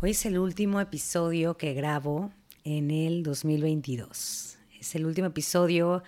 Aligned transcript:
Hoy 0.00 0.10
es 0.12 0.24
el 0.26 0.38
último 0.38 0.80
episodio 0.80 1.56
que 1.56 1.74
grabo 1.74 2.30
en 2.62 2.92
el 2.92 3.24
2022. 3.24 4.56
Es 4.78 4.94
el 4.94 5.04
último 5.04 5.26
episodio 5.26 6.04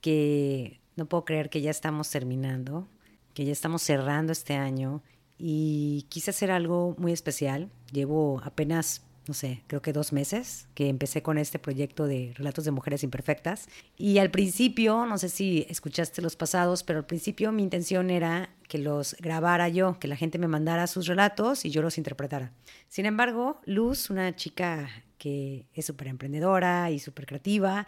que 0.00 0.78
no 0.94 1.06
puedo 1.06 1.24
creer 1.24 1.50
que 1.50 1.60
ya 1.60 1.72
estamos 1.72 2.08
terminando, 2.10 2.86
que 3.34 3.44
ya 3.44 3.50
estamos 3.50 3.82
cerrando 3.82 4.30
este 4.30 4.54
año 4.54 5.02
y 5.36 6.06
quise 6.10 6.30
hacer 6.30 6.52
algo 6.52 6.94
muy 6.96 7.10
especial. 7.10 7.72
Llevo 7.90 8.40
apenas 8.44 9.02
no 9.26 9.34
sé, 9.34 9.62
creo 9.66 9.80
que 9.80 9.92
dos 9.92 10.12
meses 10.12 10.68
que 10.74 10.88
empecé 10.88 11.22
con 11.22 11.38
este 11.38 11.58
proyecto 11.58 12.06
de 12.06 12.34
relatos 12.36 12.64
de 12.64 12.70
mujeres 12.70 13.02
imperfectas. 13.02 13.68
Y 13.96 14.18
al 14.18 14.30
principio, 14.30 15.06
no 15.06 15.18
sé 15.18 15.28
si 15.28 15.66
escuchaste 15.68 16.20
los 16.20 16.36
pasados, 16.36 16.82
pero 16.82 16.98
al 17.00 17.06
principio 17.06 17.50
mi 17.50 17.62
intención 17.62 18.10
era 18.10 18.53
que 18.68 18.78
los 18.78 19.16
grabara 19.20 19.68
yo, 19.68 19.98
que 19.98 20.08
la 20.08 20.16
gente 20.16 20.38
me 20.38 20.48
mandara 20.48 20.86
sus 20.86 21.06
relatos 21.06 21.64
y 21.64 21.70
yo 21.70 21.82
los 21.82 21.98
interpretara. 21.98 22.52
Sin 22.88 23.06
embargo, 23.06 23.60
Luz, 23.64 24.10
una 24.10 24.34
chica 24.36 24.88
que 25.18 25.66
es 25.72 25.86
súper 25.86 26.08
emprendedora 26.08 26.90
y 26.90 26.98
súper 26.98 27.26
creativa, 27.26 27.86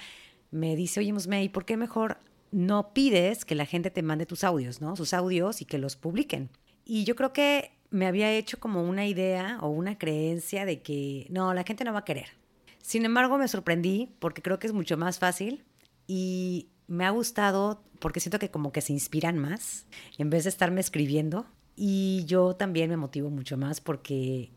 me 0.50 0.76
dice, 0.76 1.00
oye, 1.00 1.12
Musmei, 1.12 1.48
¿por 1.48 1.64
qué 1.64 1.76
mejor 1.76 2.18
no 2.50 2.92
pides 2.94 3.44
que 3.44 3.54
la 3.54 3.66
gente 3.66 3.90
te 3.90 4.02
mande 4.02 4.26
tus 4.26 4.44
audios, 4.44 4.80
¿no? 4.80 4.96
Sus 4.96 5.12
audios 5.12 5.60
y 5.60 5.64
que 5.64 5.78
los 5.78 5.96
publiquen. 5.96 6.50
Y 6.84 7.04
yo 7.04 7.16
creo 7.16 7.32
que 7.32 7.72
me 7.90 8.06
había 8.06 8.32
hecho 8.32 8.58
como 8.58 8.82
una 8.82 9.06
idea 9.06 9.58
o 9.60 9.68
una 9.68 9.98
creencia 9.98 10.64
de 10.64 10.82
que 10.82 11.26
no, 11.30 11.52
la 11.54 11.64
gente 11.64 11.84
no 11.84 11.92
va 11.92 12.00
a 12.00 12.04
querer. 12.04 12.28
Sin 12.80 13.04
embargo, 13.04 13.38
me 13.38 13.48
sorprendí 13.48 14.14
porque 14.20 14.42
creo 14.42 14.58
que 14.58 14.66
es 14.66 14.72
mucho 14.72 14.96
más 14.96 15.18
fácil 15.18 15.64
y 16.06 16.68
me 16.88 17.04
ha 17.04 17.10
gustado 17.10 17.82
porque 17.98 18.20
siento 18.20 18.38
que 18.38 18.50
como 18.50 18.72
que 18.72 18.80
se 18.80 18.92
inspiran 18.92 19.38
más 19.38 19.86
en 20.18 20.30
vez 20.30 20.44
de 20.44 20.50
estarme 20.50 20.80
escribiendo. 20.80 21.46
Y 21.74 22.24
yo 22.26 22.56
también 22.56 22.88
me 22.88 22.96
motivo 22.96 23.28
mucho 23.30 23.56
más 23.56 23.80
porque 23.80 24.50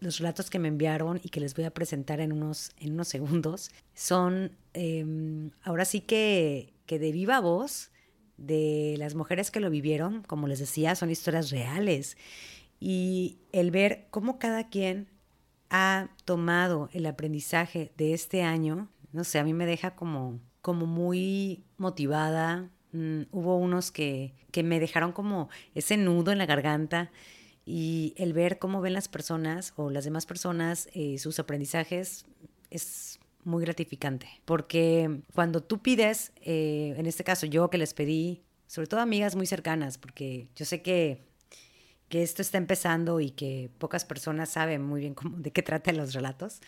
los 0.00 0.18
relatos 0.18 0.50
que 0.50 0.58
me 0.58 0.68
enviaron 0.68 1.20
y 1.22 1.30
que 1.30 1.40
les 1.40 1.54
voy 1.54 1.64
a 1.64 1.72
presentar 1.72 2.20
en 2.20 2.32
unos, 2.32 2.72
en 2.78 2.92
unos 2.92 3.08
segundos 3.08 3.70
son 3.94 4.52
em, 4.74 5.50
ahora 5.62 5.84
sí 5.84 6.00
que, 6.00 6.74
que 6.84 6.98
de 6.98 7.12
viva 7.12 7.40
voz 7.40 7.90
de 8.36 8.96
las 8.98 9.14
mujeres 9.14 9.50
que 9.50 9.60
lo 9.60 9.70
vivieron, 9.70 10.22
como 10.22 10.46
les 10.46 10.58
decía, 10.58 10.94
son 10.94 11.10
historias 11.10 11.50
reales 11.50 12.18
y 12.78 13.38
el 13.52 13.70
ver 13.70 14.06
cómo 14.10 14.38
cada 14.38 14.68
quien 14.68 15.08
ha 15.70 16.10
tomado 16.24 16.90
el 16.92 17.06
aprendizaje 17.06 17.92
de 17.96 18.12
este 18.12 18.42
año, 18.42 18.88
no 19.12 19.24
sé, 19.24 19.38
a 19.38 19.44
mí 19.44 19.54
me 19.54 19.66
deja 19.66 19.96
como, 19.96 20.38
como 20.66 20.86
muy 20.86 21.62
motivada. 21.78 22.68
Mm, 22.90 23.22
hubo 23.30 23.56
unos 23.56 23.92
que, 23.92 24.34
que 24.50 24.64
me 24.64 24.80
dejaron 24.80 25.12
como 25.12 25.48
ese 25.76 25.96
nudo 25.96 26.32
en 26.32 26.38
la 26.38 26.46
garganta 26.46 27.12
y 27.64 28.14
el 28.16 28.32
ver 28.32 28.58
cómo 28.58 28.80
ven 28.80 28.92
las 28.92 29.06
personas 29.06 29.74
o 29.76 29.90
las 29.90 30.04
demás 30.04 30.26
personas 30.26 30.88
eh, 30.92 31.18
sus 31.18 31.38
aprendizajes 31.38 32.26
es 32.68 33.20
muy 33.44 33.62
gratificante. 33.62 34.26
Porque 34.44 35.20
cuando 35.34 35.62
tú 35.62 35.82
pides, 35.82 36.32
eh, 36.40 36.94
en 36.96 37.06
este 37.06 37.22
caso 37.22 37.46
yo 37.46 37.70
que 37.70 37.78
les 37.78 37.94
pedí, 37.94 38.42
sobre 38.66 38.88
todo 38.88 38.98
amigas 38.98 39.36
muy 39.36 39.46
cercanas, 39.46 39.98
porque 39.98 40.48
yo 40.56 40.64
sé 40.64 40.82
que 40.82 41.22
que 42.08 42.22
esto 42.22 42.42
está 42.42 42.58
empezando 42.58 43.20
y 43.20 43.30
que 43.30 43.70
pocas 43.78 44.04
personas 44.04 44.50
saben 44.50 44.82
muy 44.82 45.00
bien 45.00 45.14
cómo, 45.14 45.38
de 45.38 45.50
qué 45.50 45.62
tratan 45.62 45.96
los 45.96 46.12
relatos. 46.12 46.60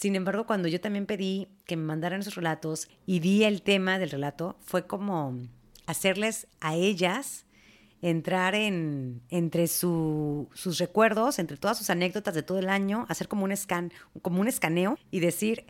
Sin 0.00 0.16
embargo, 0.16 0.46
cuando 0.46 0.66
yo 0.66 0.80
también 0.80 1.04
pedí 1.04 1.48
que 1.66 1.76
me 1.76 1.84
mandaran 1.84 2.22
esos 2.22 2.34
relatos 2.34 2.88
y 3.04 3.20
di 3.20 3.44
el 3.44 3.60
tema 3.60 3.98
del 3.98 4.08
relato, 4.08 4.56
fue 4.62 4.86
como 4.86 5.38
hacerles 5.84 6.46
a 6.58 6.74
ellas 6.74 7.44
entrar 8.00 8.54
en, 8.54 9.20
entre 9.28 9.68
sus 9.68 10.78
recuerdos, 10.78 11.38
entre 11.38 11.58
todas 11.58 11.76
sus 11.76 11.90
anécdotas 11.90 12.34
de 12.34 12.42
todo 12.42 12.58
el 12.58 12.70
año, 12.70 13.04
hacer 13.10 13.28
como 13.28 13.44
un, 13.44 13.54
scan, 13.54 13.92
como 14.22 14.40
un 14.40 14.48
escaneo 14.48 14.98
y 15.10 15.20
decir, 15.20 15.66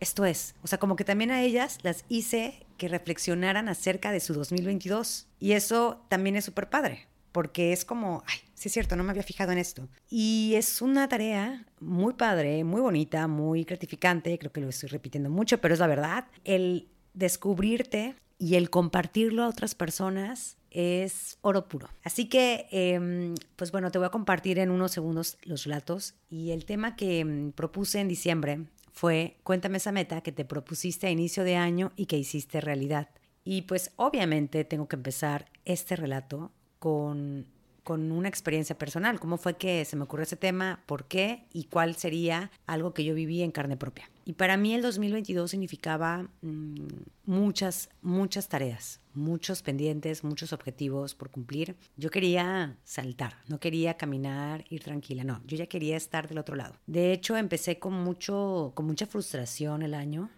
esto 0.00 0.24
es. 0.24 0.56
O 0.64 0.66
sea, 0.66 0.78
como 0.78 0.96
que 0.96 1.04
también 1.04 1.30
a 1.30 1.44
ellas 1.44 1.78
las 1.82 2.04
hice 2.08 2.66
que 2.78 2.88
reflexionaran 2.88 3.68
acerca 3.68 4.10
de 4.10 4.18
su 4.18 4.34
2022. 4.34 5.28
Y 5.38 5.52
eso 5.52 6.04
también 6.08 6.34
es 6.34 6.44
súper 6.44 6.68
padre, 6.68 7.06
porque 7.32 7.72
es 7.72 7.84
como, 7.84 8.22
ay, 8.26 8.38
sí 8.54 8.68
es 8.68 8.72
cierto, 8.72 8.96
no 8.96 9.04
me 9.04 9.10
había 9.10 9.22
fijado 9.22 9.52
en 9.52 9.58
esto. 9.58 9.88
Y 10.08 10.52
es 10.56 10.82
una 10.82 11.08
tarea 11.08 11.64
muy 11.80 12.14
padre, 12.14 12.64
muy 12.64 12.80
bonita, 12.80 13.26
muy 13.28 13.64
gratificante, 13.64 14.38
creo 14.38 14.52
que 14.52 14.60
lo 14.60 14.68
estoy 14.68 14.88
repitiendo 14.88 15.30
mucho, 15.30 15.60
pero 15.60 15.74
es 15.74 15.80
la 15.80 15.86
verdad. 15.86 16.26
El 16.44 16.88
descubrirte 17.14 18.14
y 18.38 18.54
el 18.54 18.70
compartirlo 18.70 19.42
a 19.42 19.48
otras 19.48 19.74
personas 19.74 20.56
es 20.70 21.38
oro 21.40 21.68
puro. 21.68 21.88
Así 22.04 22.28
que, 22.28 22.66
em, 22.70 23.34
pues 23.56 23.72
bueno, 23.72 23.90
te 23.90 23.98
voy 23.98 24.06
a 24.06 24.10
compartir 24.10 24.58
en 24.58 24.70
unos 24.70 24.92
segundos 24.92 25.38
los 25.42 25.64
relatos 25.64 26.14
y 26.30 26.50
el 26.50 26.64
tema 26.64 26.96
que 26.96 27.20
em, 27.20 27.52
propuse 27.52 28.00
en 28.00 28.08
diciembre 28.08 28.66
fue 28.92 29.36
Cuéntame 29.44 29.78
esa 29.78 29.92
meta 29.92 30.20
que 30.22 30.32
te 30.32 30.44
propusiste 30.44 31.06
a 31.06 31.10
inicio 31.10 31.44
de 31.44 31.56
año 31.56 31.92
y 31.96 32.06
que 32.06 32.18
hiciste 32.18 32.60
realidad. 32.60 33.08
Y 33.44 33.62
pues 33.62 33.92
obviamente 33.96 34.64
tengo 34.64 34.88
que 34.88 34.96
empezar 34.96 35.46
este 35.64 35.96
relato 35.96 36.52
con, 36.78 37.46
con 37.88 38.12
una 38.12 38.28
experiencia 38.28 38.76
personal. 38.76 39.18
¿Cómo 39.18 39.38
fue 39.38 39.56
que 39.56 39.84
se 39.86 39.96
me 39.96 40.02
ocurrió 40.02 40.24
ese 40.24 40.36
tema? 40.36 40.82
¿Por 40.84 41.06
qué? 41.06 41.46
¿Y 41.54 41.64
cuál 41.64 41.94
sería 41.96 42.50
algo 42.66 42.92
que 42.92 43.02
yo 43.02 43.14
viví 43.14 43.42
en 43.42 43.50
carne 43.50 43.78
propia? 43.78 44.10
Y 44.26 44.34
para 44.34 44.58
mí 44.58 44.74
el 44.74 44.82
2022 44.82 45.50
significaba 45.50 46.28
mm, 46.42 46.86
muchas, 47.24 47.88
muchas 48.02 48.46
tareas, 48.48 49.00
muchos 49.14 49.62
pendientes, 49.62 50.22
muchos 50.22 50.52
objetivos 50.52 51.14
por 51.14 51.30
cumplir. 51.30 51.76
Yo 51.96 52.10
quería 52.10 52.76
saltar, 52.84 53.38
no 53.48 53.58
quería 53.58 53.96
caminar, 53.96 54.66
ir 54.68 54.82
tranquila, 54.82 55.24
no, 55.24 55.40
yo 55.46 55.56
ya 55.56 55.66
quería 55.66 55.96
estar 55.96 56.28
del 56.28 56.36
otro 56.36 56.56
lado. 56.56 56.74
De 56.86 57.14
hecho, 57.14 57.38
empecé 57.38 57.78
con, 57.78 57.94
mucho, 57.94 58.72
con 58.74 58.84
mucha 58.84 59.06
frustración 59.06 59.80
el 59.80 59.94
año 59.94 60.28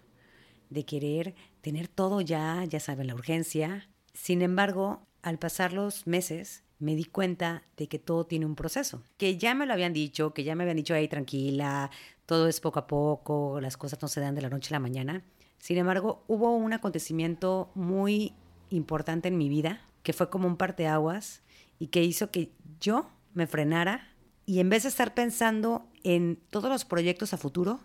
de 0.69 0.85
querer 0.85 1.35
tener 1.63 1.89
todo 1.89 2.21
ya, 2.21 2.65
ya 2.65 2.79
saben, 2.79 3.09
la 3.09 3.15
urgencia. 3.17 3.89
Sin 4.15 4.41
embargo, 4.41 5.05
al 5.23 5.39
pasar 5.39 5.73
los 5.73 6.07
meses, 6.07 6.63
me 6.79 6.95
di 6.97 7.05
cuenta 7.05 7.63
de 7.77 7.89
que 7.89 7.99
todo 7.99 8.27
tiene 8.27 8.47
un 8.47 8.55
proceso, 8.55 9.03
que 9.19 9.37
ya 9.37 9.55
me 9.55 9.67
lo 9.67 9.73
habían 9.73 9.93
dicho, 9.93 10.33
que 10.33 10.45
ya 10.45 10.55
me 10.55 10.65
habían 10.65 10.79
dicho, 10.79 10.95
ahí 10.95 11.09
tranquila, 11.09 11.91
todo 12.27 12.49
es 12.49 12.61
poco 12.61 12.79
a 12.79 12.87
poco, 12.87 13.61
las 13.61 13.77
cosas 13.77 14.01
no 14.01 14.09
se 14.09 14.21
dan 14.21 14.35
de 14.35 14.43
la 14.43 14.49
noche 14.49 14.69
a 14.73 14.77
la 14.77 14.81
mañana. 14.81 15.23
Sin 15.59 15.77
embargo, 15.77 16.25
hubo 16.27 16.57
un 16.57 16.73
acontecimiento 16.73 17.71
muy 17.75 18.33
importante 18.71 19.29
en 19.29 19.37
mi 19.37 19.49
vida, 19.49 19.81
que 20.03 20.15
fue 20.15 20.31
como 20.31 20.49
un 20.49 20.57
parteaguas 20.57 21.43
y 21.79 21.89
que 21.89 22.03
hizo 22.03 22.31
que 22.31 22.53
yo 22.81 23.11
me 23.35 23.47
frenara 23.47 24.09
y 24.47 24.61
en 24.61 24.71
vez 24.71 24.85
de 24.85 24.89
estar 24.89 25.15
pensando 25.15 25.87
en 26.03 26.39
todos 26.51 26.71
los 26.71 26.85
proyectos 26.85 27.35
a 27.35 27.37
futuro, 27.37 27.81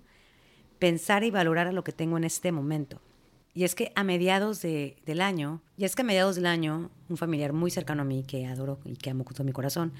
pensar 0.79 1.23
y 1.23 1.31
valorar 1.31 1.67
a 1.67 1.71
lo 1.71 1.83
que 1.83 1.91
tengo 1.91 2.17
en 2.17 2.23
este 2.23 2.51
momento. 2.51 3.01
Y 3.55 3.63
es 3.63 3.73
que 3.73 3.93
a 3.95 4.03
mediados 4.03 4.61
de, 4.61 4.97
del 5.05 5.21
año, 5.21 5.61
y 5.77 5.85
es 5.85 5.95
que 5.95 6.01
a 6.01 6.05
mediados 6.05 6.35
del 6.35 6.45
año, 6.45 6.91
un 7.07 7.15
familiar 7.15 7.53
muy 7.53 7.71
cercano 7.71 8.01
a 8.01 8.05
mí, 8.05 8.23
que 8.27 8.45
adoro 8.45 8.79
y 8.83 8.97
que 8.97 9.09
amo 9.09 9.23
con 9.23 9.33
todo 9.33 9.45
mi 9.45 9.53
corazón, 9.53 9.93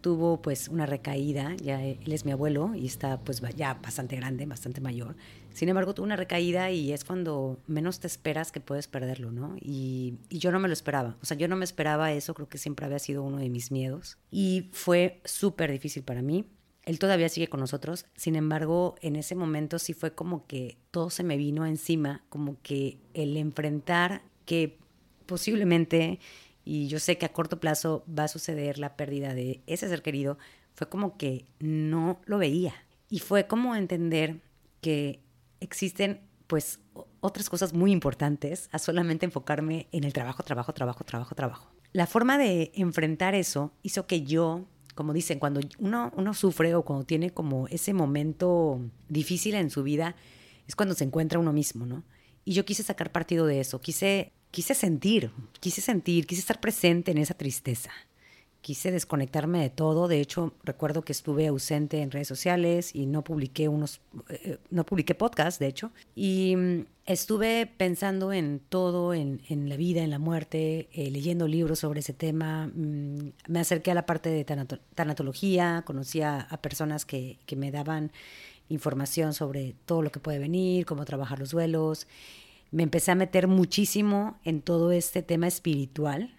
tuvo 0.00 0.40
pues 0.40 0.68
una 0.68 0.86
recaída, 0.86 1.54
ya 1.56 1.82
él 1.82 2.10
es 2.12 2.24
mi 2.24 2.32
abuelo 2.32 2.74
y 2.74 2.86
está 2.86 3.20
pues 3.20 3.42
ya 3.54 3.74
bastante 3.74 4.16
grande, 4.16 4.46
bastante 4.46 4.80
mayor. 4.80 5.14
Sin 5.52 5.68
embargo, 5.68 5.94
tuvo 5.94 6.06
una 6.06 6.16
recaída 6.16 6.70
y 6.70 6.92
es 6.92 7.04
cuando 7.04 7.58
menos 7.66 8.00
te 8.00 8.06
esperas 8.06 8.50
que 8.50 8.60
puedes 8.60 8.88
perderlo, 8.88 9.30
¿no? 9.30 9.56
Y, 9.60 10.14
y 10.30 10.38
yo 10.38 10.50
no 10.50 10.58
me 10.58 10.68
lo 10.68 10.74
esperaba, 10.74 11.16
o 11.20 11.26
sea, 11.26 11.36
yo 11.36 11.48
no 11.48 11.56
me 11.56 11.64
esperaba 11.64 12.12
eso, 12.12 12.32
creo 12.32 12.48
que 12.48 12.56
siempre 12.56 12.86
había 12.86 12.98
sido 12.98 13.22
uno 13.22 13.38
de 13.38 13.50
mis 13.50 13.70
miedos 13.70 14.16
y 14.30 14.70
fue 14.72 15.20
súper 15.24 15.70
difícil 15.70 16.02
para 16.02 16.22
mí. 16.22 16.46
Él 16.86 17.00
todavía 17.00 17.28
sigue 17.28 17.48
con 17.48 17.60
nosotros, 17.60 18.06
sin 18.14 18.36
embargo, 18.36 18.94
en 19.02 19.16
ese 19.16 19.34
momento 19.34 19.78
sí 19.78 19.92
fue 19.92 20.14
como 20.14 20.46
que 20.46 20.78
todo 20.92 21.10
se 21.10 21.24
me 21.24 21.36
vino 21.36 21.66
encima, 21.66 22.24
como 22.28 22.62
que 22.62 22.98
el 23.12 23.36
enfrentar 23.36 24.22
que 24.44 24.78
posiblemente, 25.26 26.20
y 26.64 26.86
yo 26.86 27.00
sé 27.00 27.18
que 27.18 27.26
a 27.26 27.32
corto 27.32 27.58
plazo 27.58 28.04
va 28.08 28.24
a 28.24 28.28
suceder 28.28 28.78
la 28.78 28.96
pérdida 28.96 29.34
de 29.34 29.62
ese 29.66 29.88
ser 29.88 30.00
querido, 30.02 30.38
fue 30.74 30.88
como 30.88 31.16
que 31.18 31.44
no 31.58 32.20
lo 32.24 32.38
veía. 32.38 32.74
Y 33.10 33.18
fue 33.18 33.48
como 33.48 33.74
entender 33.74 34.40
que 34.80 35.20
existen 35.58 36.20
pues 36.46 36.78
otras 37.20 37.50
cosas 37.50 37.72
muy 37.72 37.90
importantes 37.90 38.68
a 38.70 38.78
solamente 38.78 39.26
enfocarme 39.26 39.88
en 39.90 40.04
el 40.04 40.12
trabajo, 40.12 40.44
trabajo, 40.44 40.72
trabajo, 40.72 41.02
trabajo, 41.02 41.34
trabajo. 41.34 41.72
La 41.92 42.06
forma 42.06 42.38
de 42.38 42.70
enfrentar 42.74 43.34
eso 43.34 43.72
hizo 43.82 44.06
que 44.06 44.22
yo 44.22 44.66
como 44.96 45.12
dicen, 45.12 45.38
cuando 45.38 45.60
uno, 45.78 46.10
uno 46.16 46.34
sufre 46.34 46.74
o 46.74 46.82
cuando 46.82 47.04
tiene 47.04 47.30
como 47.30 47.68
ese 47.68 47.92
momento 47.92 48.80
difícil 49.08 49.54
en 49.54 49.70
su 49.70 49.84
vida, 49.84 50.16
es 50.66 50.74
cuando 50.74 50.94
se 50.96 51.04
encuentra 51.04 51.38
uno 51.38 51.52
mismo, 51.52 51.86
¿no? 51.86 52.02
Y 52.44 52.54
yo 52.54 52.64
quise 52.64 52.82
sacar 52.82 53.12
partido 53.12 53.46
de 53.46 53.60
eso, 53.60 53.78
quise, 53.80 54.32
quise 54.50 54.74
sentir, 54.74 55.30
quise 55.60 55.82
sentir, 55.82 56.26
quise 56.26 56.40
estar 56.40 56.60
presente 56.60 57.10
en 57.10 57.18
esa 57.18 57.34
tristeza, 57.34 57.90
quise 58.66 58.90
desconectarme 58.90 59.60
de 59.60 59.70
todo. 59.70 60.08
De 60.08 60.20
hecho, 60.20 60.52
recuerdo 60.64 61.02
que 61.02 61.12
estuve 61.12 61.46
ausente 61.46 62.02
en 62.02 62.10
redes 62.10 62.26
sociales 62.26 62.92
y 62.96 63.06
no 63.06 63.22
publiqué 63.22 63.68
unos, 63.68 64.00
eh, 64.28 64.58
no 64.70 64.84
publiqué 64.84 65.14
podcast, 65.14 65.60
de 65.60 65.68
hecho. 65.68 65.92
Y 66.16 66.56
mm, 66.56 66.86
estuve 67.06 67.66
pensando 67.66 68.32
en 68.32 68.58
todo, 68.58 69.14
en, 69.14 69.38
la 69.68 69.76
vida, 69.76 70.02
en 70.02 70.10
la 70.10 70.18
muerte, 70.18 70.88
eh, 70.92 71.12
leyendo 71.12 71.46
libros 71.46 71.78
sobre 71.78 72.00
ese 72.00 72.12
tema. 72.12 72.66
Mm, 72.74 73.34
me 73.46 73.60
acerqué 73.60 73.92
a 73.92 73.94
la 73.94 74.04
parte 74.04 74.30
de 74.30 74.44
tanatología, 74.44 75.84
conocí 75.86 76.22
a, 76.22 76.48
personas 76.60 77.04
que 77.04 77.38
me 77.56 77.70
daban 77.70 78.10
información 78.68 79.32
sobre 79.32 79.76
todo 79.84 80.02
lo 80.02 80.10
que 80.10 80.18
puede 80.18 80.40
venir, 80.40 80.86
cómo 80.86 81.04
trabajar 81.04 81.38
los 81.38 81.52
duelos. 81.52 82.08
Me 82.72 82.82
empecé 82.82 83.12
a 83.12 83.14
meter 83.14 83.46
muchísimo 83.46 84.40
en 84.42 84.60
todo 84.60 84.90
este 84.90 85.22
tema 85.22 85.46
espiritual 85.46 86.36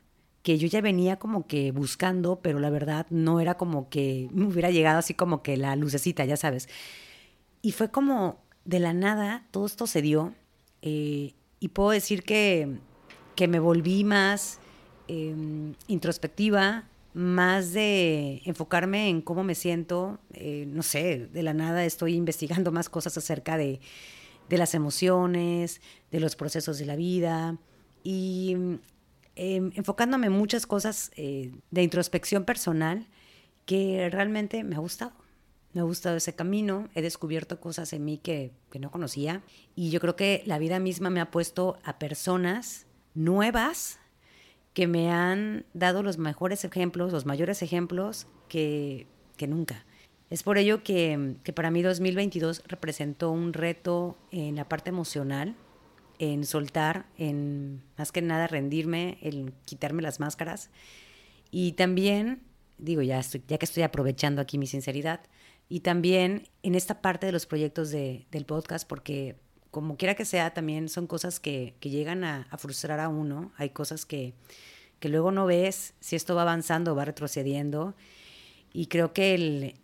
que 0.47 0.57
yo 0.57 0.69
ya 0.69 0.79
venía 0.79 1.19
como 1.19 1.45
que 1.45 1.73
buscando, 1.73 2.39
pero 2.39 2.59
la 2.59 2.69
verdad 2.69 3.05
no 3.09 3.41
era 3.41 3.55
como 3.55 3.89
que 3.89 4.29
me 4.31 4.45
hubiera 4.45 4.71
llegado 4.71 4.99
así 4.99 5.13
como 5.13 5.43
que 5.43 5.57
la 5.57 5.75
lucecita, 5.75 6.23
ya 6.23 6.37
sabes. 6.37 6.69
Y 7.61 7.73
fue 7.73 7.91
como 7.91 8.39
de 8.63 8.79
la 8.79 8.93
nada, 8.93 9.45
todo 9.51 9.65
esto 9.65 9.87
se 9.87 10.01
dio 10.01 10.33
eh, 10.81 11.33
y 11.59 11.67
puedo 11.67 11.89
decir 11.89 12.23
que, 12.23 12.79
que 13.35 13.49
me 13.49 13.59
volví 13.59 14.05
más 14.05 14.59
em, 15.09 15.73
introspectiva, 15.89 16.87
más 17.13 17.73
de 17.73 18.41
enfocarme 18.45 19.09
en 19.09 19.19
cómo 19.19 19.43
me 19.43 19.53
siento, 19.53 20.17
eh, 20.31 20.63
no 20.65 20.81
sé, 20.81 21.27
de 21.27 21.43
la 21.43 21.53
nada 21.53 21.83
estoy 21.83 22.13
investigando 22.13 22.71
más 22.71 22.87
cosas 22.87 23.17
acerca 23.17 23.57
de, 23.57 23.81
de 24.47 24.57
las 24.57 24.75
emociones, 24.75 25.81
de 26.09 26.21
los 26.21 26.37
procesos 26.37 26.79
de 26.79 26.85
la 26.85 26.95
vida 26.95 27.57
y 28.01 28.55
Em, 29.39 29.71
enfocándome 29.75 30.27
en 30.27 30.33
muchas 30.33 30.65
cosas 30.65 31.11
eh, 31.15 31.51
de 31.69 31.83
introspección 31.83 32.43
personal 32.43 33.05
que 33.67 34.09
realmente 34.09 34.63
me 34.63 34.75
ha 34.75 34.79
gustado. 34.79 35.13
Me 35.73 35.81
ha 35.81 35.83
gustado 35.83 36.17
ese 36.17 36.33
camino, 36.33 36.89
he 36.95 37.03
descubierto 37.03 37.59
cosas 37.59 37.93
en 37.93 38.03
mí 38.03 38.17
que, 38.17 38.51
no 38.79 38.89
conocía 38.89 39.43
y 39.75 39.91
yo 39.91 39.99
creo 39.99 40.15
que 40.15 40.43
la 40.45 40.57
vida 40.59 40.79
misma 40.79 41.09
me 41.11 41.19
ha 41.19 41.29
puesto 41.29 41.77
a 41.83 41.99
personas 41.99 42.87
nuevas 43.13 43.99
que 44.73 44.87
me 44.87 45.11
han 45.11 45.65
dado 45.73 46.01
los 46.01 46.17
mejores 46.17 46.63
ejemplos, 46.63 47.11
los 47.11 47.27
mayores 47.27 47.61
ejemplos 47.61 48.25
que, 48.49 49.05
nunca. 49.47 49.85
Es 50.31 50.41
por 50.41 50.57
ello 50.57 50.83
que, 50.83 51.35
para 51.53 51.69
mí 51.69 51.83
2022 51.83 52.63
representó 52.67 53.29
un 53.29 53.53
reto 53.53 54.17
en 54.31 54.55
la 54.55 54.67
parte 54.67 54.89
emocional, 54.89 55.55
en 56.19 56.45
soltar, 56.45 57.05
en 57.17 57.83
más 57.97 58.11
que 58.11 58.21
nada 58.21 58.47
rendirme, 58.47 59.17
en 59.21 59.53
quitarme 59.65 60.01
las 60.01 60.19
máscaras. 60.19 60.69
Y 61.51 61.73
también, 61.73 62.41
digo, 62.77 63.01
ya, 63.01 63.19
estoy, 63.19 63.43
ya 63.47 63.57
que 63.57 63.65
estoy 63.65 63.83
aprovechando 63.83 64.41
aquí 64.41 64.57
mi 64.57 64.67
sinceridad, 64.67 65.21
y 65.69 65.81
también 65.81 66.47
en 66.63 66.75
esta 66.75 67.01
parte 67.01 67.25
de 67.25 67.31
los 67.31 67.45
proyectos 67.45 67.89
de, 67.89 68.25
del 68.31 68.45
podcast, 68.45 68.87
porque 68.87 69.35
como 69.71 69.97
quiera 69.97 70.15
que 70.15 70.25
sea, 70.25 70.53
también 70.53 70.89
son 70.89 71.07
cosas 71.07 71.39
que, 71.39 71.75
que 71.79 71.89
llegan 71.89 72.23
a, 72.23 72.47
frustrar 72.57 72.99
a 72.99 73.09
uno. 73.09 73.51
Hay 73.57 73.71
cosas 73.71 74.05
que, 74.05 74.33
que 74.99 75.09
luego 75.09 75.31
no 75.31 75.45
ves 75.45 75.93
si 75.99 76.15
esto 76.15 76.35
va 76.35 76.43
avanzando 76.43 76.93
o 76.93 76.95
va 76.95 77.05
retrocediendo. 77.05 77.95
Y 78.73 78.87
creo 78.87 79.13
que 79.13 79.35
el 79.35 79.75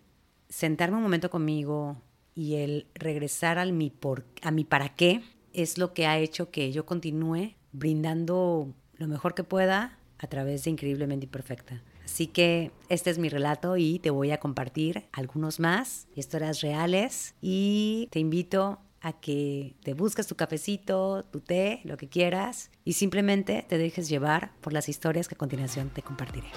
sentarme 0.50 0.98
un 0.98 1.04
momento 1.04 1.30
conmigo 1.30 2.02
y 2.34 2.56
el 2.56 2.88
regresar 2.96 3.60
al 3.60 3.74
mi 3.74 3.90
por, 3.90 4.26
a 4.42 4.52
mi 4.52 4.64
para 4.64 4.90
qué, 4.90 5.22
es 5.54 5.78
lo 5.78 5.94
que 5.94 6.06
ha 6.08 6.18
hecho 6.18 6.52
que 6.52 6.72
yo 6.72 6.86
continúe 6.86 7.56
brindando 7.72 8.74
lo 8.98 9.08
mejor 9.08 9.34
que 9.34 9.44
pueda 9.44 9.98
a 10.20 10.28
través 10.28 10.64
de 10.64 10.72
Increíblemente 10.72 11.26
Imperfecta. 11.26 11.84
Así 12.06 12.28
que 12.28 12.72
este 12.90 13.10
es 13.10 13.18
mi 13.18 13.30
relato 13.30 13.78
y 13.78 14.00
te 14.00 14.10
voy 14.10 14.32
a 14.32 14.40
compartir 14.40 15.06
algunos 15.12 15.60
más, 15.60 16.08
historias 16.16 16.62
reales 16.62 17.36
y 17.42 18.08
te 18.12 18.20
invito 18.20 18.80
a 19.02 19.14
que 19.14 19.76
te 19.84 19.94
busques 19.94 20.28
tu 20.28 20.36
cafecito, 20.36 21.26
tu 21.26 21.42
té, 21.42 21.82
lo 21.84 21.98
que 21.98 22.08
quieras 22.08 22.72
y 22.86 22.94
simplemente 22.94 23.66
te 23.68 23.78
dejes 23.78 24.10
llevar 24.10 24.54
por 24.62 24.74
las 24.74 24.90
historias 24.90 25.28
que 25.28 25.36
a 25.36 25.38
continuación 25.38 25.90
te 25.90 26.02
compartiré. 26.02 26.48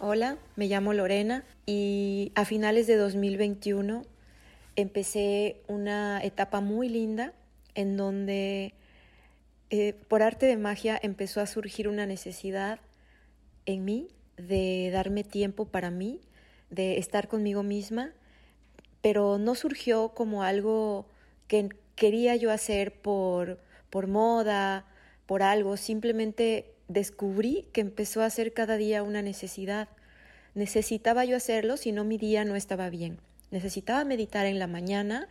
Hola, 0.00 0.38
me 0.56 0.66
llamo 0.66 0.92
Lorena 0.92 1.44
y 1.66 2.32
a 2.34 2.44
finales 2.44 2.88
de 2.88 2.96
2021 2.96 4.02
empecé 4.74 5.62
una 5.68 6.20
etapa 6.20 6.60
muy 6.60 6.88
linda 6.88 7.32
en 7.76 7.96
donde 7.96 8.74
eh, 9.70 9.94
por 10.08 10.24
arte 10.24 10.46
de 10.46 10.56
magia 10.56 10.98
empezó 11.00 11.40
a 11.40 11.46
surgir 11.46 11.86
una 11.86 12.06
necesidad 12.06 12.80
en 13.66 13.84
mí 13.84 14.08
de 14.36 14.90
darme 14.92 15.22
tiempo 15.22 15.64
para 15.64 15.92
mí, 15.92 16.20
de 16.70 16.98
estar 16.98 17.28
conmigo 17.28 17.62
misma, 17.62 18.10
pero 19.00 19.38
no 19.38 19.54
surgió 19.54 20.08
como 20.08 20.42
algo 20.42 21.06
que 21.46 21.68
quería 21.94 22.34
yo 22.34 22.50
hacer 22.50 23.00
por, 23.00 23.60
por 23.90 24.08
moda, 24.08 24.86
por 25.26 25.44
algo, 25.44 25.76
simplemente 25.76 26.73
descubrí 26.88 27.66
que 27.72 27.80
empezó 27.80 28.22
a 28.22 28.30
ser 28.30 28.52
cada 28.52 28.76
día 28.76 29.02
una 29.02 29.22
necesidad. 29.22 29.88
Necesitaba 30.54 31.24
yo 31.24 31.36
hacerlo 31.36 31.76
si 31.76 31.92
no 31.92 32.04
mi 32.04 32.18
día 32.18 32.44
no 32.44 32.56
estaba 32.56 32.90
bien. 32.90 33.18
Necesitaba 33.50 34.04
meditar 34.04 34.46
en 34.46 34.58
la 34.58 34.66
mañana, 34.66 35.28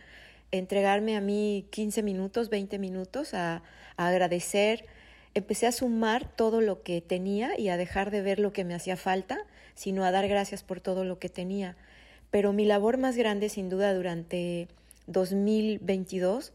entregarme 0.50 1.16
a 1.16 1.20
mí 1.20 1.66
15 1.70 2.02
minutos, 2.02 2.50
20 2.50 2.78
minutos 2.78 3.34
a, 3.34 3.62
agradecer. 3.96 4.86
Empecé 5.34 5.66
a 5.66 5.72
sumar 5.72 6.28
todo 6.34 6.60
lo 6.60 6.82
que 6.82 7.00
tenía 7.00 7.58
y 7.58 7.68
a 7.68 7.76
dejar 7.76 8.10
de 8.10 8.22
ver 8.22 8.40
lo 8.40 8.52
que 8.52 8.64
me 8.64 8.74
hacía 8.74 8.96
falta, 8.96 9.38
sino 9.74 10.04
a 10.04 10.10
dar 10.10 10.26
gracias 10.26 10.62
por 10.62 10.80
todo 10.80 11.04
lo 11.04 11.18
que 11.18 11.28
tenía. 11.28 11.76
Pero 12.30 12.52
mi 12.52 12.64
labor 12.64 12.98
más 12.98 13.16
grande, 13.16 13.48
sin 13.48 13.68
duda, 13.68 13.94
durante 13.94 14.68
2022 15.06 16.52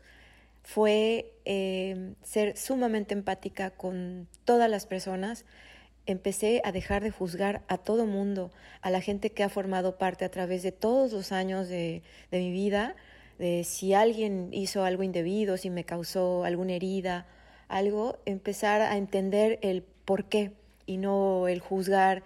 fue 0.70 1.34
eh, 1.46 2.14
ser 2.22 2.56
sumamente 2.56 3.16
empática 3.16 3.72
con 3.72 4.28
todas 4.46 4.70
las 4.70 4.86
personas. 4.86 5.44
Empecé 6.06 6.62
a 6.64 6.72
dejar 6.72 7.02
de 7.02 7.10
juzgar 7.10 7.64
a 7.68 7.80
todo 7.80 8.06
mundo, 8.06 8.52
a 8.82 8.92
la 8.92 9.02
gente 9.02 9.32
que 9.32 9.42
ha 9.42 9.50
formado 9.50 9.98
parte 9.98 10.26
a 10.26 10.30
través 10.30 10.62
de 10.62 10.72
todos 10.72 11.12
los 11.12 11.32
años 11.32 11.70
de, 11.70 12.04
mi 12.32 12.52
vida, 12.52 12.96
de 13.40 13.64
si 13.64 13.96
alguien 13.96 14.50
hizo 14.52 14.84
algo 14.84 15.02
indebido, 15.02 15.58
si 15.58 15.72
me 15.72 15.86
causó 15.86 16.44
alguna 16.44 16.74
herida, 16.74 17.26
algo, 17.68 18.20
empezar 18.28 18.82
a 18.82 18.96
entender 18.96 19.58
el 19.64 19.82
por 19.82 20.26
qué 20.26 20.52
y 20.86 20.98
no 20.98 21.48
el 21.48 21.62
juzgar 21.62 22.22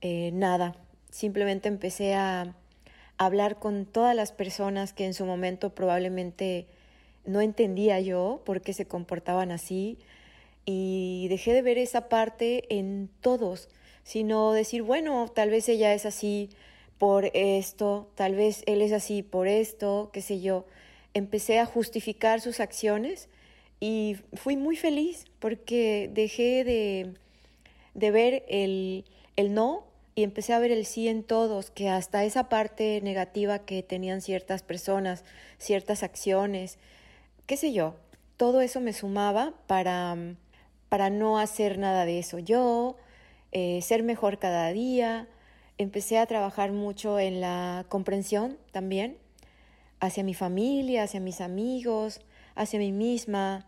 eh, 0.00 0.32
nada. 0.32 0.74
Simplemente 1.08 1.68
empecé 1.68 2.14
a 2.14 2.56
hablar 3.16 3.60
con 3.60 3.86
todas 3.86 4.16
las 4.16 4.32
personas 4.32 4.92
que 4.92 5.06
en 5.06 5.14
su 5.14 5.24
momento 5.24 5.72
probablemente 5.72 6.66
no 7.26 7.40
entendía 7.40 8.00
yo 8.00 8.42
por 8.44 8.62
qué 8.62 8.72
se 8.72 8.86
comportaban 8.86 9.50
así 9.50 9.98
y 10.64 11.26
dejé 11.28 11.52
de 11.52 11.62
ver 11.62 11.78
esa 11.78 12.08
parte 12.08 12.64
en 12.76 13.08
todos, 13.20 13.68
sino 14.02 14.52
decir, 14.52 14.82
bueno, 14.82 15.28
tal 15.34 15.50
vez 15.50 15.68
ella 15.68 15.94
es 15.94 16.06
así 16.06 16.50
por 16.98 17.30
esto, 17.34 18.10
tal 18.14 18.34
vez 18.34 18.62
él 18.66 18.82
es 18.82 18.92
así 18.92 19.22
por 19.22 19.48
esto, 19.48 20.10
qué 20.12 20.22
sé 20.22 20.40
yo. 20.40 20.64
Empecé 21.14 21.58
a 21.58 21.66
justificar 21.66 22.40
sus 22.40 22.60
acciones 22.60 23.28
y 23.80 24.16
fui 24.34 24.56
muy 24.56 24.76
feliz 24.76 25.26
porque 25.38 26.10
dejé 26.12 26.64
de, 26.64 27.14
de 27.94 28.10
ver 28.10 28.44
el, 28.48 29.04
el 29.36 29.54
no 29.54 29.84
y 30.14 30.22
empecé 30.22 30.54
a 30.54 30.58
ver 30.58 30.72
el 30.72 30.86
sí 30.86 31.08
en 31.08 31.22
todos, 31.22 31.70
que 31.70 31.90
hasta 31.90 32.24
esa 32.24 32.48
parte 32.48 33.00
negativa 33.02 33.60
que 33.60 33.82
tenían 33.82 34.22
ciertas 34.22 34.62
personas, 34.62 35.24
ciertas 35.58 36.02
acciones, 36.02 36.78
qué 37.46 37.56
sé 37.56 37.72
yo, 37.72 37.94
todo 38.36 38.60
eso 38.60 38.80
me 38.80 38.92
sumaba 38.92 39.54
para, 39.66 40.16
para 40.88 41.10
no 41.10 41.38
hacer 41.38 41.78
nada 41.78 42.04
de 42.04 42.18
eso 42.18 42.38
yo, 42.38 42.96
eh, 43.52 43.80
ser 43.82 44.02
mejor 44.02 44.38
cada 44.38 44.72
día. 44.72 45.28
Empecé 45.78 46.18
a 46.18 46.26
trabajar 46.26 46.72
mucho 46.72 47.18
en 47.18 47.40
la 47.40 47.86
comprensión 47.88 48.58
también, 48.72 49.18
hacia 50.00 50.24
mi 50.24 50.34
familia, 50.34 51.04
hacia 51.04 51.20
mis 51.20 51.40
amigos, 51.40 52.20
hacia 52.54 52.78
mí 52.78 52.92
misma, 52.92 53.66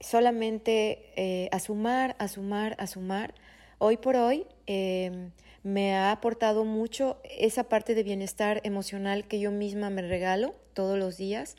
solamente 0.00 1.12
eh, 1.16 1.48
a 1.52 1.58
sumar, 1.58 2.16
a 2.18 2.28
sumar, 2.28 2.76
a 2.78 2.86
sumar. 2.86 3.34
Hoy 3.78 3.96
por 3.96 4.16
hoy 4.16 4.46
em, 4.66 5.32
me 5.62 5.94
ha 5.94 6.12
aportado 6.12 6.64
mucho 6.64 7.18
esa 7.24 7.64
parte 7.64 7.94
de 7.94 8.04
bienestar 8.04 8.60
emocional 8.64 9.26
que 9.26 9.40
yo 9.40 9.50
misma 9.50 9.90
me 9.90 10.02
regalo 10.02 10.54
todos 10.74 10.98
los 10.98 11.16
días 11.16 11.56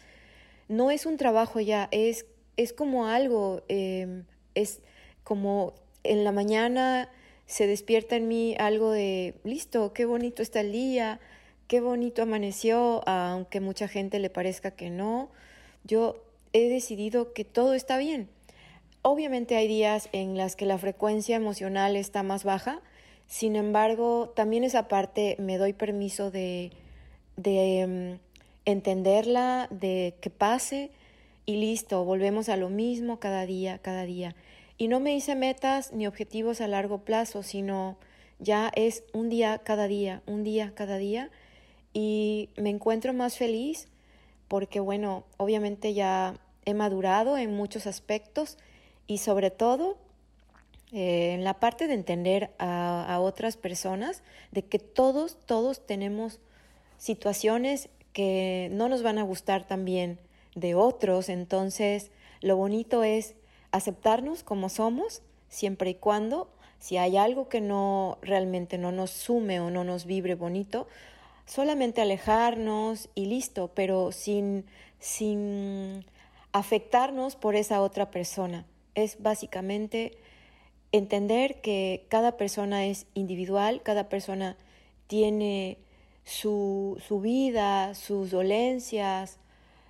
no 0.77 0.91
es 0.91 1.05
un 1.05 1.17
trabajo 1.17 1.59
ya, 1.59 1.87
es, 1.91 2.25
es 2.57 2.73
como 2.73 3.07
algo, 3.07 3.63
em, 3.67 4.25
es 4.55 4.81
como 5.23 5.73
en 6.03 6.23
la 6.23 6.31
mañana 6.31 7.09
se 7.45 7.67
despierta 7.67 8.15
en 8.15 8.27
mí 8.27 8.55
algo 8.59 8.91
de, 8.91 9.35
listo, 9.43 9.93
qué 9.93 10.05
bonito 10.05 10.41
está 10.41 10.61
el 10.61 10.71
día, 10.71 11.19
qué 11.67 11.81
bonito 11.81 12.23
amaneció, 12.23 13.07
aunque 13.07 13.59
mucha 13.59 13.87
gente 13.87 14.19
le 14.19 14.29
parezca 14.29 14.71
que 14.71 14.89
no, 14.89 15.29
yo 15.83 16.23
he 16.53 16.69
decidido 16.69 17.33
que 17.33 17.45
todo 17.45 17.73
está 17.73 17.97
bien. 17.97 18.29
Obviamente 19.01 19.55
hay 19.55 19.67
días 19.67 20.09
en 20.13 20.37
las 20.37 20.55
que 20.55 20.65
la 20.65 20.77
frecuencia 20.77 21.35
emocional 21.35 21.95
está 21.95 22.23
más 22.23 22.43
baja, 22.43 22.81
sin 23.27 23.55
embargo, 23.55 24.31
también 24.35 24.63
esa 24.63 24.87
parte 24.87 25.35
me 25.39 25.57
doy 25.57 25.73
permiso 25.73 26.31
de, 26.31 26.71
de 27.35 28.19
mm, 28.19 28.32
entenderla, 28.65 29.67
de 29.71 30.15
que 30.21 30.29
pase 30.29 30.91
y 31.45 31.57
listo, 31.57 32.05
volvemos 32.05 32.49
a 32.49 32.57
lo 32.57 32.69
mismo 32.69 33.19
cada 33.19 33.45
día, 33.45 33.79
cada 33.79 34.03
día. 34.03 34.35
Y 34.77 34.87
no 34.87 34.99
me 34.99 35.15
hice 35.15 35.35
metas 35.35 35.91
ni 35.93 36.07
objetivos 36.07 36.61
a 36.61 36.67
largo 36.67 36.99
plazo, 36.99 37.43
sino 37.43 37.97
ya 38.39 38.71
es 38.75 39.03
un 39.13 39.29
día 39.29 39.59
cada 39.59 39.87
día, 39.87 40.21
un 40.25 40.43
día 40.43 40.73
cada 40.75 40.97
día. 40.97 41.29
Y 41.93 42.49
me 42.57 42.69
encuentro 42.69 43.13
más 43.13 43.37
feliz 43.37 43.87
porque, 44.47 44.79
bueno, 44.79 45.25
obviamente 45.37 45.93
ya 45.93 46.39
he 46.65 46.73
madurado 46.73 47.37
en 47.37 47.55
muchos 47.55 47.87
aspectos 47.87 48.57
y 49.05 49.17
sobre 49.17 49.51
todo 49.51 49.97
eh, 50.91 51.33
en 51.33 51.43
la 51.43 51.55
parte 51.59 51.87
de 51.87 51.93
entender 51.93 52.51
a, 52.57 53.05
a 53.13 53.19
otras 53.19 53.57
personas, 53.57 54.23
de 54.51 54.63
que 54.63 54.79
todos, 54.79 55.37
todos 55.45 55.85
tenemos 55.85 56.39
situaciones 56.97 57.89
que 58.13 58.69
no 58.71 58.89
nos 58.89 59.03
van 59.03 59.17
a 59.17 59.23
gustar 59.23 59.67
también 59.67 60.19
de 60.55 60.75
otros, 60.75 61.29
entonces 61.29 62.11
lo 62.41 62.55
bonito 62.55 63.03
es 63.03 63.35
aceptarnos 63.71 64.43
como 64.43 64.69
somos, 64.69 65.21
siempre 65.49 65.91
y 65.91 65.95
cuando 65.95 66.47
si 66.83 66.97
hay 66.97 67.15
algo 67.15 67.47
que 67.47 67.61
no 67.61 68.17
realmente 68.21 68.77
no 68.77 68.91
nos 68.91 69.09
sume 69.09 69.61
o 69.61 69.69
no 69.69 69.85
nos 69.85 70.05
vibre 70.05 70.35
bonito, 70.35 70.85
solamente 71.45 72.01
alejarnos 72.01 73.07
y 73.15 73.27
listo, 73.27 73.71
pero 73.73 74.11
sin, 74.11 74.65
sin 74.99 76.05
afectarnos 76.51 77.37
por 77.37 77.55
esa 77.55 77.81
otra 77.81 78.11
persona. 78.11 78.65
Es 78.95 79.21
básicamente 79.21 80.17
entender 80.91 81.61
que 81.61 82.05
cada 82.09 82.35
persona 82.35 82.85
es 82.85 83.05
individual, 83.13 83.81
cada 83.81 84.09
persona 84.09 84.57
tiene 85.07 85.77
su, 86.25 86.97
su 87.07 87.19
vida, 87.21 87.95
sus 87.95 88.31
dolencias, 88.31 89.39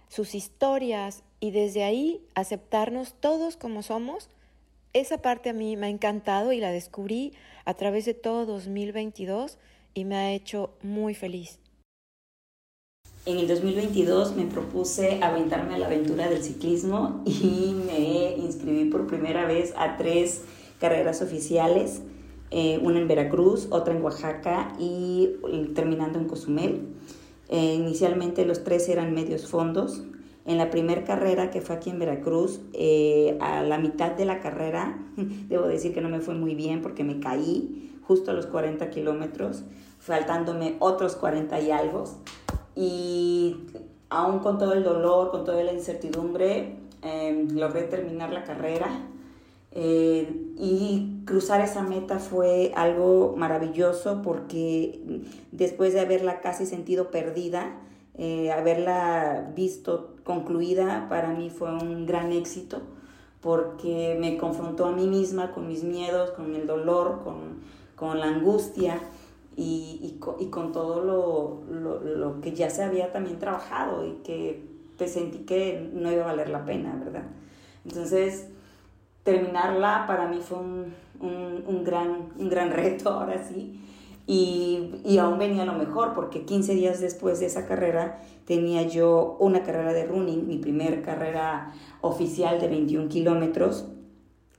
sus 0.09 0.35
historias 0.35 1.23
y 1.39 1.51
desde 1.51 1.83
ahí 1.83 2.21
aceptarnos 2.35 3.13
todos 3.19 3.57
como 3.57 3.83
somos. 3.83 4.29
Esa 4.93 5.19
parte 5.19 5.49
a 5.49 5.53
mí 5.53 5.75
me 5.75 5.87
ha 5.87 5.89
encantado 5.89 6.51
y 6.53 6.59
la 6.59 6.71
descubrí 6.71 7.33
a 7.65 7.73
través 7.73 8.05
de 8.05 8.13
todo 8.13 8.45
2022 8.45 9.57
y 9.93 10.05
me 10.05 10.15
ha 10.15 10.33
hecho 10.33 10.71
muy 10.81 11.15
feliz. 11.15 11.59
En 13.25 13.37
el 13.37 13.47
2022 13.47 14.35
me 14.35 14.45
propuse 14.45 15.19
aventarme 15.23 15.75
a 15.75 15.77
la 15.77 15.85
aventura 15.85 16.29
del 16.29 16.43
ciclismo 16.43 17.23
y 17.25 17.73
me 17.85 18.35
inscribí 18.37 18.85
por 18.89 19.07
primera 19.07 19.45
vez 19.45 19.73
a 19.77 19.95
tres 19.95 20.41
carreras 20.79 21.21
oficiales 21.21 22.01
eh, 22.55 22.79
una 22.83 22.99
en 22.99 23.07
Veracruz, 23.07 23.67
otra 23.71 23.95
en 23.95 24.03
Oaxaca 24.03 24.73
y 24.77 25.31
terminando 25.73 26.19
en 26.19 26.25
Cozumel. 26.25 26.81
Eh, 27.49 27.73
inicialmente 27.73 28.45
los 28.45 28.63
tres 28.63 28.87
eran 28.89 29.11
medios 29.15 29.47
fondos. 29.47 30.03
En 30.45 30.59
la 30.59 30.69
primera 30.69 31.03
carrera, 31.03 31.49
que 31.49 31.61
fue 31.61 31.75
aquí 31.75 31.89
en 31.89 31.97
Veracruz, 31.97 32.61
eh, 32.73 33.37
a 33.41 33.63
la 33.63 33.79
mitad 33.79 34.11
de 34.11 34.25
la 34.25 34.39
carrera, 34.39 34.95
debo 35.49 35.67
decir 35.67 35.95
que 35.95 36.01
no 36.01 36.09
me 36.09 36.19
fue 36.19 36.35
muy 36.35 36.53
bien 36.53 36.83
porque 36.83 37.03
me 37.03 37.19
caí 37.19 37.97
justo 38.03 38.29
a 38.29 38.35
los 38.35 38.45
40 38.45 38.87
kilómetros, 38.91 39.63
faltándome 39.97 40.75
otros 40.77 41.15
40 41.15 41.59
y 41.59 41.71
algo. 41.71 42.03
Y 42.75 43.55
aún 44.09 44.39
con 44.39 44.59
todo 44.59 44.73
el 44.73 44.83
dolor, 44.83 45.31
con 45.31 45.43
toda 45.43 45.63
la 45.63 45.73
incertidumbre, 45.73 46.75
logré 47.51 47.83
terminar 47.83 48.31
la 48.31 48.43
carrera 48.43 49.09
eh, 49.75 50.42
y 50.55 51.23
cruzar 51.25 51.61
esa 51.61 51.81
meta 51.81 52.19
fue 52.19 52.71
algo 52.75 53.35
maravilloso 53.37 54.21
porque 54.21 55.23
después 55.51 55.93
de 55.93 56.01
haberla 56.01 56.41
casi 56.41 56.65
sentido 56.65 57.09
perdida, 57.09 57.79
eh, 58.15 58.51
haberla 58.51 59.51
visto 59.55 60.15
concluida 60.23 61.07
para 61.09 61.29
mí 61.29 61.49
fue 61.49 61.73
un 61.73 62.05
gran 62.05 62.31
éxito 62.31 62.81
porque 63.41 64.15
me 64.19 64.37
confrontó 64.37 64.85
a 64.85 64.91
mí 64.91 65.07
misma 65.07 65.51
con 65.51 65.67
mis 65.67 65.83
miedos, 65.83 66.31
con 66.31 66.55
el 66.55 66.65
dolor, 66.65 67.21
con, 67.23 67.61
con 67.95 68.19
la 68.19 68.27
angustia 68.27 69.01
y, 69.57 69.99
y, 70.01 70.17
con, 70.19 70.35
y 70.39 70.45
con, 70.47 70.71
todo 70.71 71.03
lo, 71.03 71.61
lo, 71.69 71.99
lo, 71.99 72.41
que 72.41 72.53
ya 72.53 72.69
se 72.69 72.83
había 72.83 73.11
también 73.11 73.39
trabajado 73.39 74.05
y 74.07 74.11
que 74.23 74.63
pues, 74.97 75.11
sentí 75.11 75.39
que 75.39 75.89
no 75.93 76.11
iba 76.11 76.23
a 76.23 76.27
valer 76.27 76.49
la 76.49 76.63
pena, 76.63 76.95
¿verdad? 77.03 77.23
Entonces, 77.83 78.47
terminarla 79.23 80.05
para 80.07 80.27
mí 80.27 80.39
fue 80.41 80.59
un, 80.59 80.93
un, 81.19 81.83
gran, 81.83 82.29
un 82.37 82.49
gran 82.49 82.71
reto, 82.71 83.09
ahora 83.09 83.43
sí. 83.43 83.79
Y, 84.25 85.01
y, 85.03 85.17
aún 85.17 85.37
venía 85.37 85.65
lo 85.65 85.73
mejor, 85.73 86.13
porque 86.13 86.45
15 86.45 86.75
días 86.75 87.01
después 87.01 87.41
de 87.41 87.47
esa 87.47 87.65
carrera 87.65 88.21
tenía 88.45 88.83
yo 88.83 89.35
una 89.39 89.63
carrera 89.63 89.91
de 89.91 90.05
running, 90.05 90.47
mi 90.47 90.57
primer 90.57 91.01
carrera 91.01 91.73
oficial 91.99 92.59
de 92.61 92.69
21 92.69 93.09
kilómetros, 93.09 93.85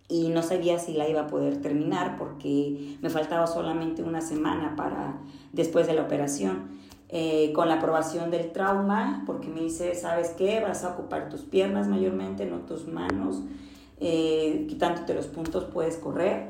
y 0.06 0.28
no 0.28 0.42
sabía 0.42 0.78
si 0.78 0.92
la 0.92 1.09
iba 1.09 1.23
a 1.23 1.26
poder 1.28 1.62
terminar 1.62 2.18
porque 2.18 2.99
me 3.00 3.09
faltaba 3.09 3.47
solamente 3.47 4.02
una 4.02 4.21
semana 4.21 4.76
para 4.76 5.18
después 5.52 5.87
de 5.87 5.94
la 5.94 6.02
operación. 6.02 6.85
Eh, 7.11 7.52
con 7.54 7.68
la 7.68 7.76
aprobación 7.76 8.30
del 8.30 8.50
trauma, 8.50 9.23
porque 9.25 9.49
me 9.49 9.61
dice, 9.61 9.94
¿sabes 9.94 10.30
qué? 10.30 10.61
Vas 10.61 10.85
a 10.85 10.94
ocupar 10.94 11.28
tus 11.28 11.42
piernas 11.42 11.87
mayormente, 11.87 12.44
no 12.44 12.59
tus 12.61 12.88
manos 12.88 13.42
eh, 14.06 14.66
quitándote 14.68 15.14
los 15.14 15.28
puntos 15.28 15.64
puedes 15.64 15.96
correr. 15.96 16.49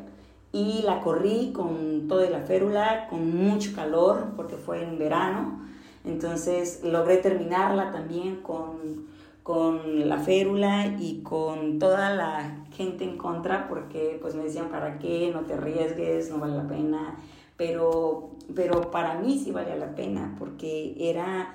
Y 0.50 0.82
la 0.82 1.00
corrí 1.00 1.52
con 1.52 2.08
toda 2.08 2.28
la 2.28 2.40
férula, 2.40 3.06
con 3.08 3.36
mucho 3.36 3.72
calor, 3.74 4.32
porque 4.36 4.56
fue 4.56 4.82
en 4.82 4.98
verano. 4.98 5.60
Entonces 6.04 6.80
logré 6.82 7.18
terminarla 7.18 7.92
también 7.92 8.36
con, 8.36 9.06
con 9.44 10.08
la 10.08 10.18
férula 10.18 10.96
y 10.98 11.22
con 11.22 11.78
toda 11.78 12.12
la 12.14 12.64
gente 12.72 13.04
en 13.04 13.16
contra, 13.18 13.68
porque 13.68 14.18
pues 14.20 14.34
me 14.34 14.42
decían, 14.42 14.68
¿para 14.68 14.98
qué? 14.98 15.30
No 15.32 15.42
te 15.42 15.54
arriesgues, 15.54 16.30
no 16.30 16.38
vale 16.38 16.56
la 16.56 16.66
pena. 16.66 17.16
Pero, 17.56 18.30
pero 18.52 18.90
para 18.90 19.20
mí 19.20 19.38
sí 19.38 19.52
valía 19.52 19.76
la 19.76 19.94
pena, 19.94 20.34
porque 20.40 20.96
era 20.98 21.54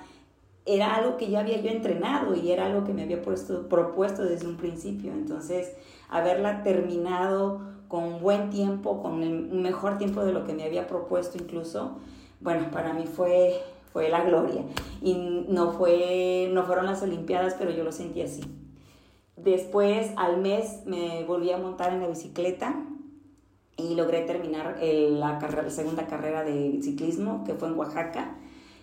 era 0.74 0.94
algo 0.94 1.16
que 1.16 1.30
ya 1.30 1.40
había 1.40 1.60
yo 1.60 1.70
entrenado 1.70 2.34
y 2.34 2.50
era 2.50 2.66
algo 2.66 2.84
que 2.84 2.92
me 2.92 3.02
había 3.02 3.22
puesto, 3.22 3.68
propuesto 3.68 4.22
desde 4.22 4.46
un 4.46 4.56
principio. 4.56 5.12
Entonces, 5.12 5.72
haberla 6.08 6.62
terminado 6.62 7.60
con 7.88 8.20
buen 8.20 8.50
tiempo, 8.50 9.02
con 9.02 9.22
el 9.22 9.48
mejor 9.50 9.98
tiempo 9.98 10.24
de 10.24 10.32
lo 10.32 10.44
que 10.44 10.54
me 10.54 10.64
había 10.64 10.86
propuesto 10.86 11.38
incluso, 11.38 11.98
bueno, 12.40 12.70
para 12.70 12.92
mí 12.92 13.04
fue, 13.06 13.60
fue 13.92 14.08
la 14.08 14.22
gloria. 14.22 14.62
Y 15.02 15.14
no, 15.48 15.72
fue, 15.72 16.48
no 16.52 16.64
fueron 16.64 16.86
las 16.86 17.02
Olimpiadas, 17.02 17.54
pero 17.58 17.70
yo 17.70 17.82
lo 17.82 17.92
sentí 17.92 18.22
así. 18.22 18.42
Después, 19.36 20.12
al 20.16 20.38
mes, 20.38 20.82
me 20.86 21.24
volví 21.24 21.50
a 21.50 21.58
montar 21.58 21.92
en 21.92 22.00
la 22.00 22.06
bicicleta 22.06 22.86
y 23.76 23.94
logré 23.94 24.22
terminar 24.22 24.78
la, 24.80 25.38
carrera, 25.38 25.62
la 25.62 25.70
segunda 25.70 26.06
carrera 26.06 26.44
de 26.44 26.80
ciclismo, 26.82 27.44
que 27.44 27.54
fue 27.54 27.68
en 27.68 27.78
Oaxaca 27.78 28.36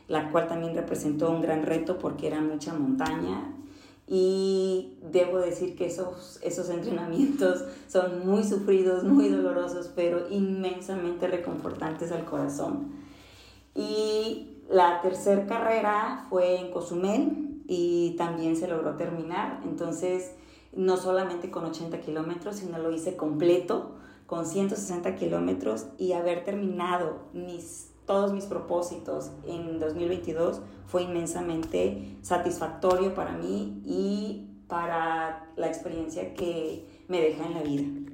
la 0.08 0.32
cual 0.32 0.48
también 0.48 0.76
representó 0.76 1.30
un 1.30 1.42
gran 1.42 1.64
reto 1.64 1.98
porque 2.00 2.28
era 2.28 2.42
mucha 2.42 2.74
montaña. 2.74 3.54
Y 4.10 4.98
debo 5.12 5.40
decir 5.40 5.76
que 5.76 5.88
esos, 5.88 6.40
esos 6.42 6.70
entrenamientos 6.70 7.66
son 7.88 8.26
muy 8.26 8.44
sufridos, 8.44 9.04
muy 9.04 9.28
dolorosos, 9.28 9.92
pero 9.96 10.30
inmensamente 10.30 11.28
reconfortantes 11.28 12.12
al 12.14 12.24
corazón. 12.24 12.94
Y 13.76 14.58
la 14.70 15.02
tercera 15.02 15.46
carrera 15.46 16.26
fue 16.30 16.60
en 16.60 16.72
Cozumel 16.72 17.62
y 17.68 18.16
también 18.18 18.56
se 18.56 18.68
logró 18.68 18.96
terminar. 18.96 19.62
Entonces, 19.66 20.32
no 20.74 20.96
solamente 20.96 21.52
con 21.52 21.66
80 21.66 22.00
kilómetros, 22.00 22.58
sino 22.58 22.78
lo 22.78 22.92
hice 22.92 23.18
completo, 23.18 23.96
con 24.26 24.46
160 24.46 25.16
kilómetros 25.16 25.88
y 25.98 26.12
haber 26.12 26.44
terminado 26.44 27.20
mis 27.34 27.92
todos 28.08 28.32
mis 28.32 28.46
propósitos 28.46 29.32
en 29.46 29.80
2022 29.80 30.62
fue 30.88 31.04
inmensamente 31.04 32.18
satisfactorio 32.24 33.14
para 33.14 33.34
mí 33.34 33.84
y 33.86 34.48
para 34.68 35.46
la 35.58 35.68
experiencia 35.68 36.34
que 36.34 37.04
me 37.08 37.22
deja 37.22 37.46
en 37.46 37.54
la 37.54 37.62
vida. 37.62 38.12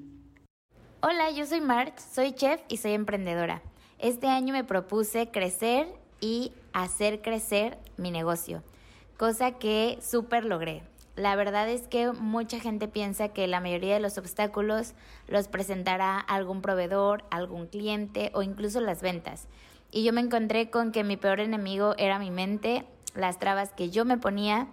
Hola, 1.02 1.30
yo 1.32 1.46
soy 1.46 1.62
March, 1.62 2.00
soy 2.00 2.34
chef 2.34 2.62
y 2.68 2.78
soy 2.78 2.94
emprendedora. 2.94 3.62
Este 4.00 4.28
año 4.28 4.52
me 4.54 4.64
propuse 4.64 5.30
crecer 5.30 5.88
y 6.20 6.52
hacer 6.74 7.22
crecer 7.22 7.78
mi 7.96 8.10
negocio, 8.10 8.64
cosa 9.18 9.54
que 9.54 10.00
súper 10.02 10.44
logré. 10.44 10.82
La 11.16 11.36
verdad 11.36 11.70
es 11.70 11.88
que 11.88 12.12
mucha 12.12 12.60
gente 12.60 12.88
piensa 12.88 13.30
que 13.30 13.46
la 13.46 13.60
mayoría 13.60 13.94
de 13.94 14.00
los 14.00 14.18
obstáculos 14.18 14.96
los 15.28 15.48
presentará 15.48 16.20
algún 16.20 16.64
proveedor, 16.64 17.24
algún 17.30 17.68
cliente 17.68 18.32
o 18.34 18.42
incluso 18.42 18.82
las 18.82 19.04
ventas 19.04 19.48
y 19.94 20.04
yo 20.04 20.12
me 20.12 20.22
encontré 20.22 20.72
con 20.72 20.92
que 20.92 21.04
mi 21.04 21.18
peor 21.18 21.40
enemigo 21.40 21.94
era 22.00 22.18
mi 22.18 22.32
mente, 22.32 22.84
las 23.16 23.38
trabas 23.38 23.72
que 23.74 23.92
yo 23.92 24.06
me 24.06 24.18
ponía 24.18 24.68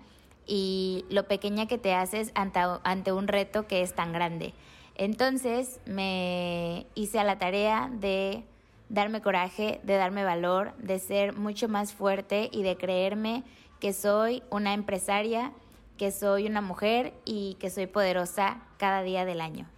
y 0.47 1.05
lo 1.11 1.29
pequeña 1.29 1.69
que 1.69 1.77
te 1.77 1.93
haces 1.93 2.33
ante, 2.35 3.13
un 3.13 3.29
reto 3.29 3.67
que 3.67 3.83
es 3.83 3.95
tan 3.95 4.15
grande. 4.15 4.55
Entonces 4.97 5.79
me 5.85 6.87
hice 6.95 7.19
a 7.19 7.25
la 7.25 7.39
tarea 7.39 7.91
de 7.93 8.45
darme 8.89 9.21
coraje, 9.21 9.81
de 9.83 9.97
darme 9.97 10.25
valor, 10.25 10.75
de 10.79 10.99
ser 10.99 11.37
mucho 11.37 11.69
más 11.69 11.93
fuerte 11.93 12.49
y 12.51 12.63
de 12.63 12.79
creerme 12.79 13.45
que 13.79 13.93
soy 13.93 14.43
una 14.51 14.73
empresaria, 14.73 15.53
que 15.99 16.13
soy 16.13 16.47
una 16.47 16.63
mujer 16.63 17.13
y 17.27 17.59
que 17.61 17.69
soy 17.69 17.87
poderosa 17.87 18.63
cada 18.79 19.03
día 19.03 19.27
del 19.27 19.43
año. 19.43 19.69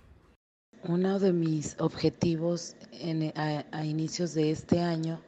Uno 0.84 1.18
de 1.18 1.32
mis 1.32 1.76
objetivos 1.80 2.76
a, 3.72 3.84
inicios 3.84 4.34
de 4.34 4.50
este 4.52 4.80
año 4.80 5.20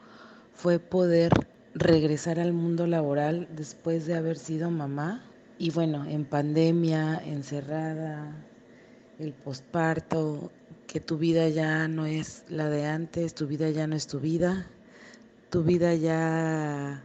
fue 0.55 0.79
poder 0.79 1.33
regresar 1.75 2.39
al 2.41 2.53
mundo 2.53 2.87
laboral 2.87 3.49
después 3.55 4.07
de 4.07 4.15
haber 4.15 4.39
sido 4.39 4.71
mamá. 4.71 5.23
Y 5.59 5.71
bueno, 5.71 6.05
en 6.07 6.25
pandemia, 6.25 7.21
encerrada, 7.25 8.35
el 9.19 9.33
posparto, 9.33 10.51
que 10.87 11.01
tu 11.01 11.19
vida 11.19 11.49
ya 11.49 11.89
no 11.89 12.07
es 12.07 12.45
la 12.49 12.69
de 12.69 12.87
antes, 12.87 13.35
tu 13.35 13.47
vida 13.47 13.71
ya 13.71 13.87
no 13.87 13.97
es 13.97 14.07
tu 14.07 14.21
vida, 14.21 14.67
tu 15.51 15.63
vida 15.63 15.95
ya 15.95 17.03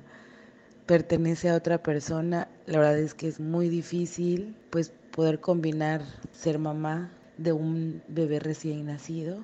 pertenece 0.85 1.49
a 1.49 1.55
otra 1.55 1.81
persona. 1.81 2.47
La 2.65 2.79
verdad 2.79 2.99
es 2.99 3.13
que 3.13 3.27
es 3.27 3.39
muy 3.39 3.69
difícil 3.69 4.55
pues 4.69 4.93
poder 5.11 5.39
combinar 5.39 6.01
ser 6.31 6.59
mamá 6.59 7.11
de 7.37 7.53
un 7.53 8.01
bebé 8.07 8.39
recién 8.39 8.85
nacido 8.85 9.43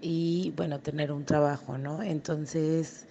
y 0.00 0.52
bueno, 0.56 0.80
tener 0.80 1.12
un 1.12 1.24
trabajo, 1.24 1.78
¿no? 1.78 2.02
Entonces, 2.02 3.05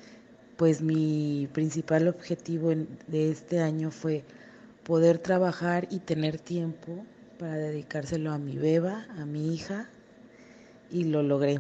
pues 0.58 0.82
mi 0.82 1.50
principal 1.54 2.08
objetivo 2.08 2.72
de 3.08 3.32
este 3.32 3.60
año 3.60 3.92
fue 3.92 4.24
poder 4.84 5.18
trabajar 5.18 5.88
y 5.90 6.00
tener 6.00 6.40
tiempo 6.40 7.06
para 7.40 7.56
dedicárselo 7.56 8.32
a 8.32 8.38
mi 8.38 8.58
beba, 8.58 9.06
a 9.18 9.26
mi 9.26 9.54
hija, 9.54 9.90
y 10.92 11.04
lo 11.06 11.24
logré. 11.24 11.60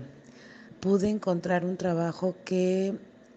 Pude 0.79 1.09
encontrar 1.09 1.65
un 1.65 1.77
trabajo 1.77 2.35
que 2.45 2.93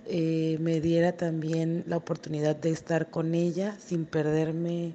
eh, 0.06 0.58
me 0.60 0.80
diera 0.80 1.12
también 1.12 1.84
la 1.86 1.96
oportunidad 1.96 2.56
de 2.56 2.70
estar 2.70 3.10
con 3.10 3.34
ella 3.34 3.76
sin 3.78 4.04
perderme 4.04 4.94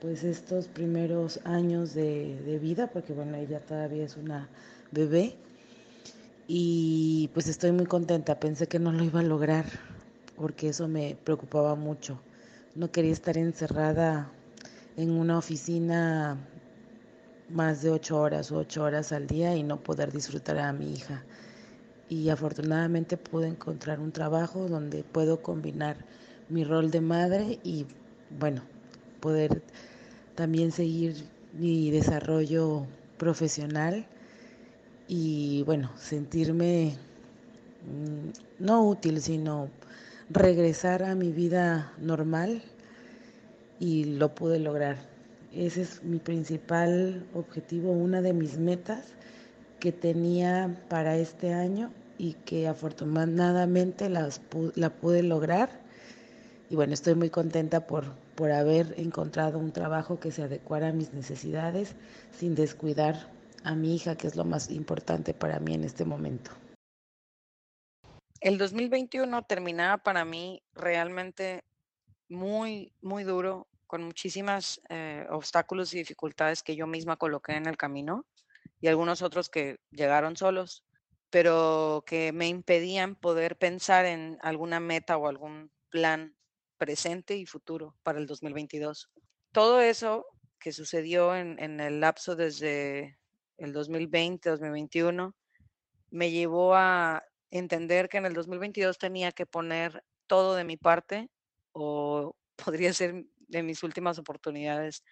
pues 0.00 0.22
estos 0.22 0.68
primeros 0.68 1.40
años 1.44 1.94
de, 1.94 2.38
de 2.42 2.58
vida, 2.58 2.88
porque 2.88 3.14
bueno, 3.14 3.36
ella 3.36 3.60
todavía 3.60 4.04
es 4.04 4.16
una 4.16 4.48
bebé 4.92 5.34
y 6.46 7.30
pues 7.32 7.48
estoy 7.48 7.72
muy 7.72 7.86
contenta. 7.86 8.38
Pensé 8.38 8.66
que 8.68 8.78
no 8.78 8.92
lo 8.92 9.02
iba 9.02 9.20
a 9.20 9.22
lograr 9.22 9.64
porque 10.36 10.68
eso 10.68 10.88
me 10.88 11.16
preocupaba 11.24 11.74
mucho. 11.74 12.18
No 12.74 12.90
quería 12.90 13.12
estar 13.12 13.38
encerrada 13.38 14.30
en 14.96 15.10
una 15.10 15.38
oficina 15.38 16.38
más 17.48 17.82
de 17.82 17.90
ocho 17.90 18.20
horas 18.20 18.50
o 18.52 18.58
ocho 18.58 18.82
horas 18.82 19.12
al 19.12 19.26
día 19.26 19.54
y 19.56 19.62
no 19.62 19.82
poder 19.82 20.12
disfrutar 20.12 20.58
a 20.58 20.72
mi 20.72 20.92
hija. 20.92 21.24
Y 22.08 22.28
afortunadamente 22.28 23.16
pude 23.16 23.48
encontrar 23.48 24.00
un 24.00 24.12
trabajo 24.12 24.68
donde 24.68 25.04
puedo 25.04 25.42
combinar 25.42 25.96
mi 26.48 26.64
rol 26.64 26.90
de 26.90 27.00
madre 27.00 27.58
y 27.62 27.86
bueno, 28.30 28.62
poder 29.20 29.62
también 30.34 30.72
seguir 30.72 31.14
mi 31.52 31.90
desarrollo 31.90 32.86
profesional 33.18 34.06
y 35.06 35.62
bueno, 35.64 35.90
sentirme 35.96 36.96
mm, 37.82 38.30
no 38.64 38.84
útil, 38.88 39.20
sino 39.20 39.70
regresar 40.30 41.02
a 41.02 41.14
mi 41.14 41.30
vida 41.32 41.92
normal 41.98 42.62
y 43.78 44.04
lo 44.04 44.34
pude 44.34 44.58
lograr. 44.58 44.96
Ese 45.52 45.82
es 45.82 46.02
mi 46.02 46.18
principal 46.18 47.26
objetivo, 47.34 47.92
una 47.92 48.22
de 48.22 48.32
mis 48.32 48.58
metas 48.58 49.14
que 49.78 49.92
tenía 49.92 50.82
para 50.88 51.16
este 51.16 51.52
año 51.52 51.92
y 52.18 52.32
que 52.44 52.68
afortunadamente 52.68 54.08
las, 54.08 54.40
la 54.74 54.90
pude 54.90 55.22
lograr. 55.22 55.68
Y 56.70 56.76
bueno, 56.76 56.94
estoy 56.94 57.14
muy 57.14 57.30
contenta 57.30 57.86
por, 57.86 58.14
por 58.34 58.50
haber 58.50 58.94
encontrado 58.96 59.58
un 59.58 59.72
trabajo 59.72 60.18
que 60.18 60.32
se 60.32 60.42
adecuara 60.42 60.88
a 60.88 60.92
mis 60.92 61.12
necesidades 61.12 61.94
sin 62.36 62.54
descuidar 62.54 63.28
a 63.62 63.74
mi 63.74 63.94
hija, 63.94 64.16
que 64.16 64.26
es 64.26 64.36
lo 64.36 64.44
más 64.44 64.70
importante 64.70 65.34
para 65.34 65.60
mí 65.60 65.74
en 65.74 65.84
este 65.84 66.04
momento. 66.04 66.50
El 68.44 68.58
2021 68.58 69.46
terminaba 69.46 69.96
para 69.96 70.26
mí 70.26 70.62
realmente 70.74 71.64
muy, 72.28 72.92
muy 73.00 73.24
duro, 73.24 73.68
con 73.86 74.02
muchísimos 74.02 74.82
eh, 74.90 75.26
obstáculos 75.30 75.94
y 75.94 75.96
dificultades 75.96 76.62
que 76.62 76.76
yo 76.76 76.86
misma 76.86 77.16
coloqué 77.16 77.52
en 77.54 77.64
el 77.64 77.78
camino 77.78 78.26
y 78.82 78.88
algunos 78.88 79.22
otros 79.22 79.48
que 79.48 79.78
llegaron 79.92 80.36
solos, 80.36 80.84
pero 81.30 82.04
que 82.06 82.32
me 82.32 82.46
impedían 82.46 83.16
poder 83.16 83.56
pensar 83.56 84.04
en 84.04 84.36
alguna 84.42 84.78
meta 84.78 85.16
o 85.16 85.26
algún 85.26 85.70
plan 85.88 86.36
presente 86.76 87.38
y 87.38 87.46
futuro 87.46 87.96
para 88.02 88.18
el 88.18 88.26
2022. 88.26 89.08
Todo 89.52 89.80
eso 89.80 90.26
que 90.60 90.72
sucedió 90.72 91.34
en, 91.34 91.58
en 91.58 91.80
el 91.80 91.98
lapso 91.98 92.36
desde 92.36 93.18
el 93.56 93.72
2020, 93.72 94.50
2021, 94.50 95.34
me 96.10 96.30
llevó 96.30 96.74
a 96.74 97.23
entender 97.58 98.08
que 98.08 98.18
en 98.18 98.26
el 98.26 98.34
2022 98.34 98.98
tenía 98.98 99.32
que 99.32 99.46
poner 99.46 100.04
todo 100.26 100.54
de 100.56 100.64
mi 100.64 100.76
parte 100.76 101.30
o 101.72 102.36
podría 102.64 102.92
ser 102.92 103.24
de 103.48 103.62
mis 103.62 103.82
últimas 103.82 104.18
oportunidades 104.18 105.04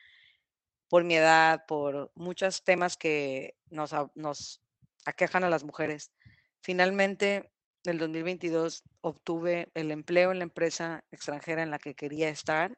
por 0.89 1.05
mi 1.05 1.15
edad, 1.15 1.65
por 1.67 2.11
muchos 2.15 2.65
temas 2.65 2.97
que 2.97 3.55
nos, 3.71 3.93
nos 4.15 4.61
aquejan 5.07 5.45
a 5.45 5.51
las 5.51 5.65
mujeres. 5.65 6.13
Finalmente, 6.61 7.51
en 7.85 7.93
el 7.93 7.99
2022 7.99 8.83
obtuve 9.01 9.71
el 9.75 9.91
empleo 9.91 10.33
en 10.33 10.39
la 10.39 10.45
empresa 10.45 11.05
extranjera 11.11 11.63
en 11.63 11.71
la 11.71 11.79
que 11.79 11.95
quería 11.95 12.29
estar 12.29 12.77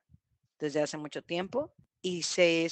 desde 0.59 0.81
hace 0.81 0.97
mucho 0.97 1.23
tiempo 1.23 1.75
y 2.03 2.23
se, 2.23 2.69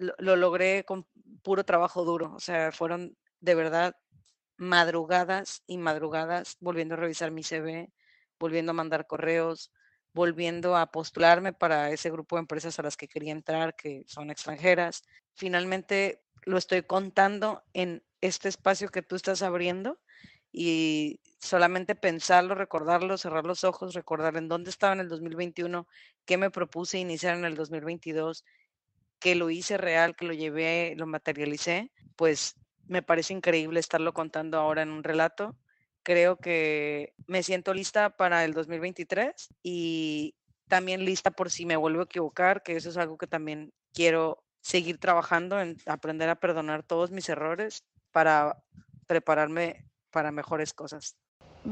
lo, 0.00 0.14
lo 0.18 0.36
logré 0.36 0.84
con 0.84 1.06
puro 1.42 1.64
trabajo 1.64 2.04
duro. 2.04 2.34
O 2.34 2.40
sea, 2.40 2.70
fueron 2.70 3.16
de 3.40 3.54
verdad 3.54 3.96
madrugadas 4.58 5.62
y 5.66 5.78
madrugadas 5.78 6.56
volviendo 6.60 6.94
a 6.94 6.98
revisar 6.98 7.30
mi 7.30 7.42
CV, 7.42 7.90
volviendo 8.38 8.70
a 8.70 8.74
mandar 8.74 9.06
correos, 9.06 9.72
volviendo 10.12 10.76
a 10.76 10.90
postularme 10.90 11.52
para 11.52 11.90
ese 11.90 12.10
grupo 12.10 12.36
de 12.36 12.40
empresas 12.40 12.78
a 12.78 12.82
las 12.82 12.96
que 12.96 13.08
quería 13.08 13.32
entrar, 13.32 13.76
que 13.76 14.04
son 14.06 14.30
extranjeras. 14.30 15.04
Finalmente 15.34 16.22
lo 16.42 16.58
estoy 16.58 16.82
contando 16.82 17.62
en 17.72 18.02
este 18.20 18.48
espacio 18.48 18.88
que 18.88 19.02
tú 19.02 19.16
estás 19.16 19.42
abriendo 19.42 19.98
y 20.50 21.20
solamente 21.38 21.94
pensarlo, 21.94 22.54
recordarlo, 22.54 23.16
cerrar 23.16 23.44
los 23.44 23.64
ojos, 23.64 23.94
recordar 23.94 24.36
en 24.36 24.48
dónde 24.48 24.70
estaba 24.70 24.92
en 24.92 25.00
el 25.00 25.08
2021, 25.08 25.86
qué 26.24 26.36
me 26.36 26.50
propuse 26.50 26.98
iniciar 26.98 27.36
en 27.36 27.44
el 27.44 27.54
2022, 27.54 28.44
que 29.20 29.34
lo 29.34 29.50
hice 29.50 29.76
real, 29.76 30.16
que 30.16 30.24
lo 30.24 30.32
llevé, 30.32 30.94
lo 30.96 31.06
materialicé, 31.06 31.92
pues 32.16 32.56
me 32.88 33.02
parece 33.02 33.32
increíble 33.32 33.80
estarlo 33.80 34.12
contando 34.12 34.58
ahora 34.58 34.82
en 34.82 34.90
un 34.90 35.04
relato 35.04 35.56
creo 36.08 36.36
que 36.36 37.12
me 37.26 37.42
siento 37.42 37.74
lista 37.74 38.08
para 38.08 38.42
el 38.46 38.54
2023 38.54 39.48
y 39.62 40.34
también 40.66 41.04
lista 41.04 41.30
por 41.30 41.50
si 41.50 41.66
me 41.66 41.76
vuelvo 41.76 42.00
a 42.00 42.04
equivocar, 42.04 42.62
que 42.62 42.76
eso 42.76 42.88
es 42.88 42.96
algo 42.96 43.18
que 43.18 43.26
también 43.26 43.74
quiero 43.92 44.42
seguir 44.62 44.96
trabajando 44.98 45.60
en 45.60 45.76
aprender 45.84 46.30
a 46.30 46.36
perdonar 46.36 46.82
todos 46.82 47.10
mis 47.10 47.28
errores 47.28 47.84
para 48.10 48.56
prepararme 49.06 49.84
para 50.10 50.32
mejores 50.32 50.72
cosas. 50.72 51.14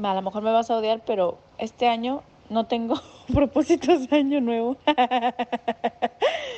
A 0.03 0.13
lo 0.13 0.21
mejor 0.21 0.43
me 0.43 0.51
vas 0.51 0.69
a 0.69 0.77
odiar, 0.77 1.03
pero 1.03 1.39
este 1.57 1.87
año 1.87 2.21
no 2.51 2.67
tengo 2.67 3.01
propósitos 3.33 4.07
de 4.07 4.17
año 4.17 4.39
nuevo. 4.39 4.77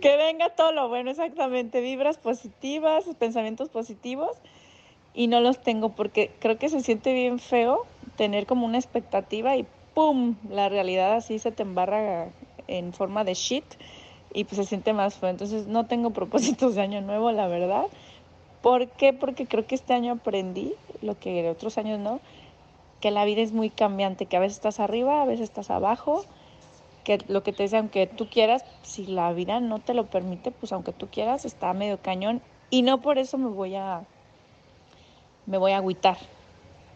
que 0.00 0.16
venga 0.16 0.50
todo 0.50 0.72
lo 0.72 0.88
bueno, 0.88 1.10
exactamente. 1.10 1.80
Vibras 1.80 2.18
positivas, 2.18 3.04
pensamientos 3.18 3.68
positivos 3.68 4.36
y 5.14 5.26
no 5.28 5.40
los 5.40 5.60
tengo 5.62 5.90
porque 5.90 6.30
creo 6.38 6.58
que 6.58 6.68
se 6.68 6.80
siente 6.80 7.12
bien 7.12 7.38
feo 7.38 7.86
tener 8.16 8.46
como 8.46 8.66
una 8.66 8.78
expectativa 8.78 9.56
y 9.56 9.66
¡pum! 9.94 10.36
La 10.48 10.68
realidad 10.68 11.12
así 11.12 11.38
se 11.38 11.52
te 11.52 11.62
embarra 11.62 12.28
en 12.66 12.92
forma 12.92 13.24
de 13.24 13.34
shit 13.34 13.64
y 14.32 14.44
pues 14.44 14.56
se 14.56 14.64
siente 14.64 14.92
más 14.92 15.16
feo. 15.16 15.30
Entonces 15.30 15.66
no 15.66 15.86
tengo 15.86 16.10
propósitos 16.14 16.74
de 16.74 16.82
año 16.82 17.00
nuevo, 17.00 17.32
la 17.32 17.46
verdad. 17.46 17.86
¿Por 18.62 18.88
qué? 18.88 19.12
Porque 19.12 19.46
creo 19.46 19.66
que 19.66 19.74
este 19.74 19.92
año 19.92 20.12
aprendí, 20.12 20.74
lo 21.00 21.18
que 21.18 21.48
otros 21.50 21.78
años 21.78 21.98
no, 21.98 22.20
que 23.00 23.10
la 23.10 23.24
vida 23.24 23.42
es 23.42 23.52
muy 23.52 23.70
cambiante, 23.70 24.26
que 24.26 24.36
a 24.36 24.40
veces 24.40 24.58
estás 24.58 24.78
arriba, 24.78 25.20
a 25.20 25.24
veces 25.24 25.44
estás 25.44 25.70
abajo, 25.70 26.24
que 27.04 27.18
lo 27.28 27.42
que 27.42 27.52
te 27.52 27.64
dice, 27.64 27.78
aunque 27.78 28.06
tú 28.06 28.28
quieras, 28.28 28.64
si 28.82 29.06
la 29.06 29.32
vida 29.32 29.60
no 29.60 29.80
te 29.80 29.94
lo 29.94 30.06
permite, 30.06 30.50
pues 30.50 30.72
aunque 30.72 30.92
tú 30.92 31.08
quieras, 31.08 31.44
está 31.44 31.72
medio 31.72 31.98
cañón. 32.00 32.42
Y 32.70 32.82
no 32.82 33.00
por 33.00 33.18
eso 33.18 33.38
me 33.38 33.48
voy 33.48 33.74
a 33.74 34.02
me 35.46 35.58
voy 35.58 35.72
a 35.72 35.78
agüitar. 35.78 36.18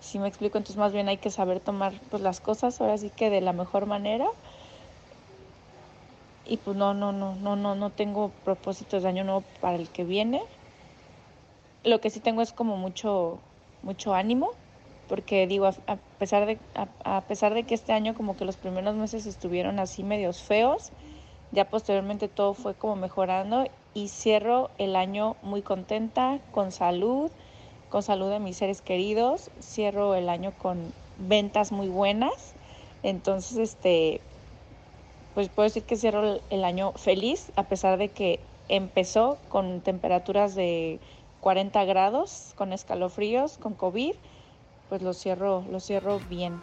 Si 0.01 0.19
me 0.19 0.29
explico, 0.29 0.59
entonces 0.59 0.77
más 0.77 0.93
bien 0.93 1.09
hay 1.09 1.17
que 1.17 1.31
saber 1.31 1.61
tomar 1.61 1.93
pues, 2.11 2.23
las 2.23 2.41
cosas 2.41 2.81
ahora 2.81 2.97
sí 2.99 3.11
que 3.11 3.31
de 3.31 3.41
la 3.41 3.53
mejor 3.53 3.87
manera. 3.87 4.27
Y 6.45 6.59
pues 6.59 6.77
no, 6.77 6.95
no, 6.95 7.13
no, 7.13 7.35
no, 7.35 7.57
no, 7.57 7.75
no 7.75 7.91
tengo 7.91 8.31
propósitos 8.45 9.03
de 9.03 9.09
año 9.09 9.25
nuevo 9.25 9.43
para 9.61 9.77
el 9.77 9.89
que 9.89 10.05
viene. 10.05 10.43
Lo 11.83 12.01
que 12.01 12.11
sí 12.11 12.21
tengo 12.21 12.41
es 12.41 12.53
como 12.53 12.77
mucho, 12.77 13.39
mucho 13.83 14.15
ánimo, 14.15 14.53
porque 15.09 15.47
digo, 15.47 15.67
a, 15.67 15.97
pesar 16.19 16.47
de, 16.47 16.59
a, 16.75 17.21
pesar 17.23 17.55
de 17.55 17.65
que 17.65 17.75
este 17.75 17.93
año 17.93 18.15
como 18.15 18.37
que 18.37 18.45
los 18.45 18.57
primeros 18.57 18.95
meses 18.97 19.27
estuvieron 19.27 19.79
así 19.79 20.03
medios 20.03 20.43
feos, 20.43 20.93
ya 21.53 21.69
posteriormente 21.69 22.29
todo 22.29 22.55
fue 22.55 22.75
como 22.75 22.97
mejorando 22.97 23.67
y 23.95 24.09
cierro 24.09 24.71
el 24.79 24.97
año 24.97 25.37
muy 25.43 25.63
contenta, 25.63 26.41
con 26.53 26.73
salud, 26.73 27.31
con 27.89 28.03
salud 28.03 28.31
de 28.31 28.41
mis 28.41 28.57
seres 28.57 28.83
queridos, 28.83 29.51
cierro 29.61 30.15
el 30.15 30.29
año 30.29 30.53
con 30.59 30.93
ventas 31.19 31.73
muy 31.73 31.89
buenas, 31.89 32.55
entonces 33.03 33.57
este, 33.59 34.21
pues 35.35 35.49
puedo 35.49 35.65
decir 35.65 35.85
que 35.85 35.97
cierro 35.97 36.41
el 36.51 36.65
año 36.65 36.93
feliz, 36.93 37.53
a 37.57 37.65
pesar 37.65 37.99
de 37.99 38.09
que 38.09 38.41
empezó 38.69 39.39
con 39.49 39.81
temperaturas 39.81 40.55
de 40.55 40.99
40 41.41 41.85
grados, 41.85 42.53
con 42.57 42.73
escalofríos, 42.73 43.57
con 43.59 43.75
COVID, 43.75 44.15
pues 44.89 45.03
lo 45.03 45.13
cierro, 45.13 45.65
lo 45.71 45.81
cierro 45.81 46.21
bien. 46.29 46.61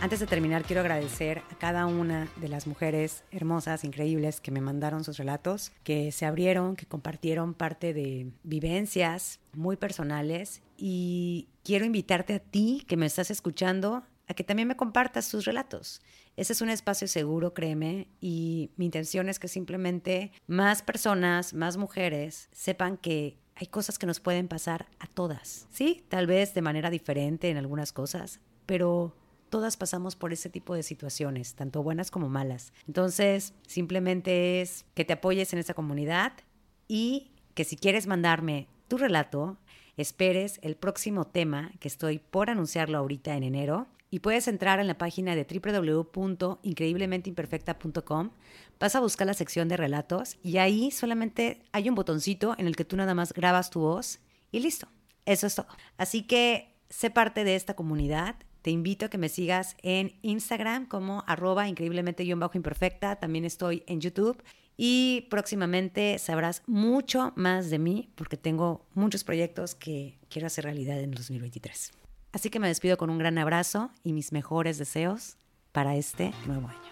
Antes 0.00 0.20
de 0.20 0.26
terminar, 0.26 0.64
quiero 0.64 0.82
agradecer 0.82 1.38
a 1.50 1.54
cada 1.54 1.86
una 1.86 2.28
de 2.36 2.48
las 2.48 2.66
mujeres 2.66 3.24
hermosas, 3.30 3.84
increíbles, 3.84 4.42
que 4.42 4.50
me 4.50 4.60
mandaron 4.60 5.02
sus 5.02 5.16
relatos, 5.16 5.72
que 5.82 6.12
se 6.12 6.26
abrieron, 6.26 6.76
que 6.76 6.84
compartieron 6.84 7.54
parte 7.54 7.94
de 7.94 8.30
vivencias 8.42 9.40
muy 9.54 9.76
personales. 9.76 10.60
Y 10.76 11.48
quiero 11.62 11.86
invitarte 11.86 12.34
a 12.34 12.38
ti, 12.38 12.84
que 12.86 12.98
me 12.98 13.06
estás 13.06 13.30
escuchando, 13.30 14.02
a 14.28 14.34
que 14.34 14.44
también 14.44 14.68
me 14.68 14.76
compartas 14.76 15.24
sus 15.24 15.46
relatos. 15.46 16.02
Ese 16.36 16.52
es 16.52 16.60
un 16.60 16.68
espacio 16.68 17.08
seguro, 17.08 17.54
créeme, 17.54 18.08
y 18.20 18.72
mi 18.76 18.84
intención 18.84 19.30
es 19.30 19.38
que 19.38 19.48
simplemente 19.48 20.32
más 20.46 20.82
personas, 20.82 21.54
más 21.54 21.78
mujeres, 21.78 22.50
sepan 22.52 22.98
que 22.98 23.38
hay 23.56 23.66
cosas 23.66 23.98
que 23.98 24.06
nos 24.06 24.20
pueden 24.20 24.48
pasar 24.48 24.86
a 24.98 25.06
todas. 25.06 25.66
Sí, 25.70 26.04
tal 26.08 26.26
vez 26.26 26.54
de 26.54 26.62
manera 26.62 26.90
diferente 26.90 27.50
en 27.50 27.56
algunas 27.56 27.92
cosas, 27.92 28.40
pero 28.66 29.14
todas 29.48 29.76
pasamos 29.76 30.16
por 30.16 30.32
ese 30.32 30.50
tipo 30.50 30.74
de 30.74 30.82
situaciones, 30.82 31.54
tanto 31.54 31.82
buenas 31.82 32.10
como 32.10 32.28
malas. 32.28 32.72
Entonces, 32.88 33.54
simplemente 33.66 34.60
es 34.60 34.84
que 34.94 35.04
te 35.04 35.12
apoyes 35.12 35.52
en 35.52 35.60
esta 35.60 35.74
comunidad 35.74 36.32
y 36.88 37.30
que 37.54 37.64
si 37.64 37.76
quieres 37.76 38.06
mandarme 38.06 38.66
tu 38.88 38.98
relato, 38.98 39.56
esperes 39.96 40.58
el 40.62 40.74
próximo 40.74 41.24
tema 41.24 41.70
que 41.78 41.88
estoy 41.88 42.18
por 42.18 42.50
anunciarlo 42.50 42.98
ahorita 42.98 43.36
en 43.36 43.44
enero 43.44 43.86
y 44.14 44.20
puedes 44.20 44.46
entrar 44.46 44.78
en 44.78 44.86
la 44.86 44.96
página 44.96 45.34
de 45.34 45.44
www.increíblementeimperfecta.com, 45.44 48.30
vas 48.78 48.94
a 48.94 49.00
buscar 49.00 49.26
la 49.26 49.34
sección 49.34 49.66
de 49.66 49.76
relatos 49.76 50.36
y 50.40 50.58
ahí 50.58 50.92
solamente 50.92 51.62
hay 51.72 51.88
un 51.88 51.96
botoncito 51.96 52.54
en 52.56 52.68
el 52.68 52.76
que 52.76 52.84
tú 52.84 52.96
nada 52.96 53.14
más 53.14 53.32
grabas 53.32 53.70
tu 53.70 53.80
voz 53.80 54.20
y 54.52 54.60
listo. 54.60 54.86
Eso 55.26 55.48
es 55.48 55.56
todo. 55.56 55.66
Así 55.96 56.22
que 56.22 56.76
sé 56.88 57.10
parte 57.10 57.42
de 57.42 57.56
esta 57.56 57.74
comunidad 57.74 58.36
te 58.62 58.70
invito 58.70 59.06
a 59.06 59.08
que 59.08 59.18
me 59.18 59.28
sigas 59.28 59.74
en 59.82 60.14
Instagram 60.22 60.86
como 60.86 61.24
arroba 61.26 61.68
increíblemente-imperfecta. 61.68 63.16
También 63.16 63.44
estoy 63.44 63.82
en 63.88 64.00
YouTube. 64.00 64.40
Y 64.76 65.26
próximamente 65.28 66.20
sabrás 66.20 66.62
mucho 66.68 67.32
más 67.34 67.68
de 67.68 67.80
mí 67.80 68.12
porque 68.14 68.36
tengo 68.36 68.86
muchos 68.94 69.24
proyectos 69.24 69.74
que 69.74 70.20
quiero 70.28 70.46
hacer 70.46 70.66
realidad 70.66 71.00
en 71.00 71.10
2023. 71.10 72.03
Así 72.34 72.50
que 72.50 72.58
me 72.58 72.66
despido 72.66 72.96
con 72.96 73.10
un 73.10 73.18
gran 73.18 73.38
abrazo 73.38 73.92
y 74.02 74.12
mis 74.12 74.32
mejores 74.32 74.76
deseos 74.76 75.36
para 75.70 75.94
este 75.94 76.32
nuevo 76.46 76.66
año. 76.66 76.90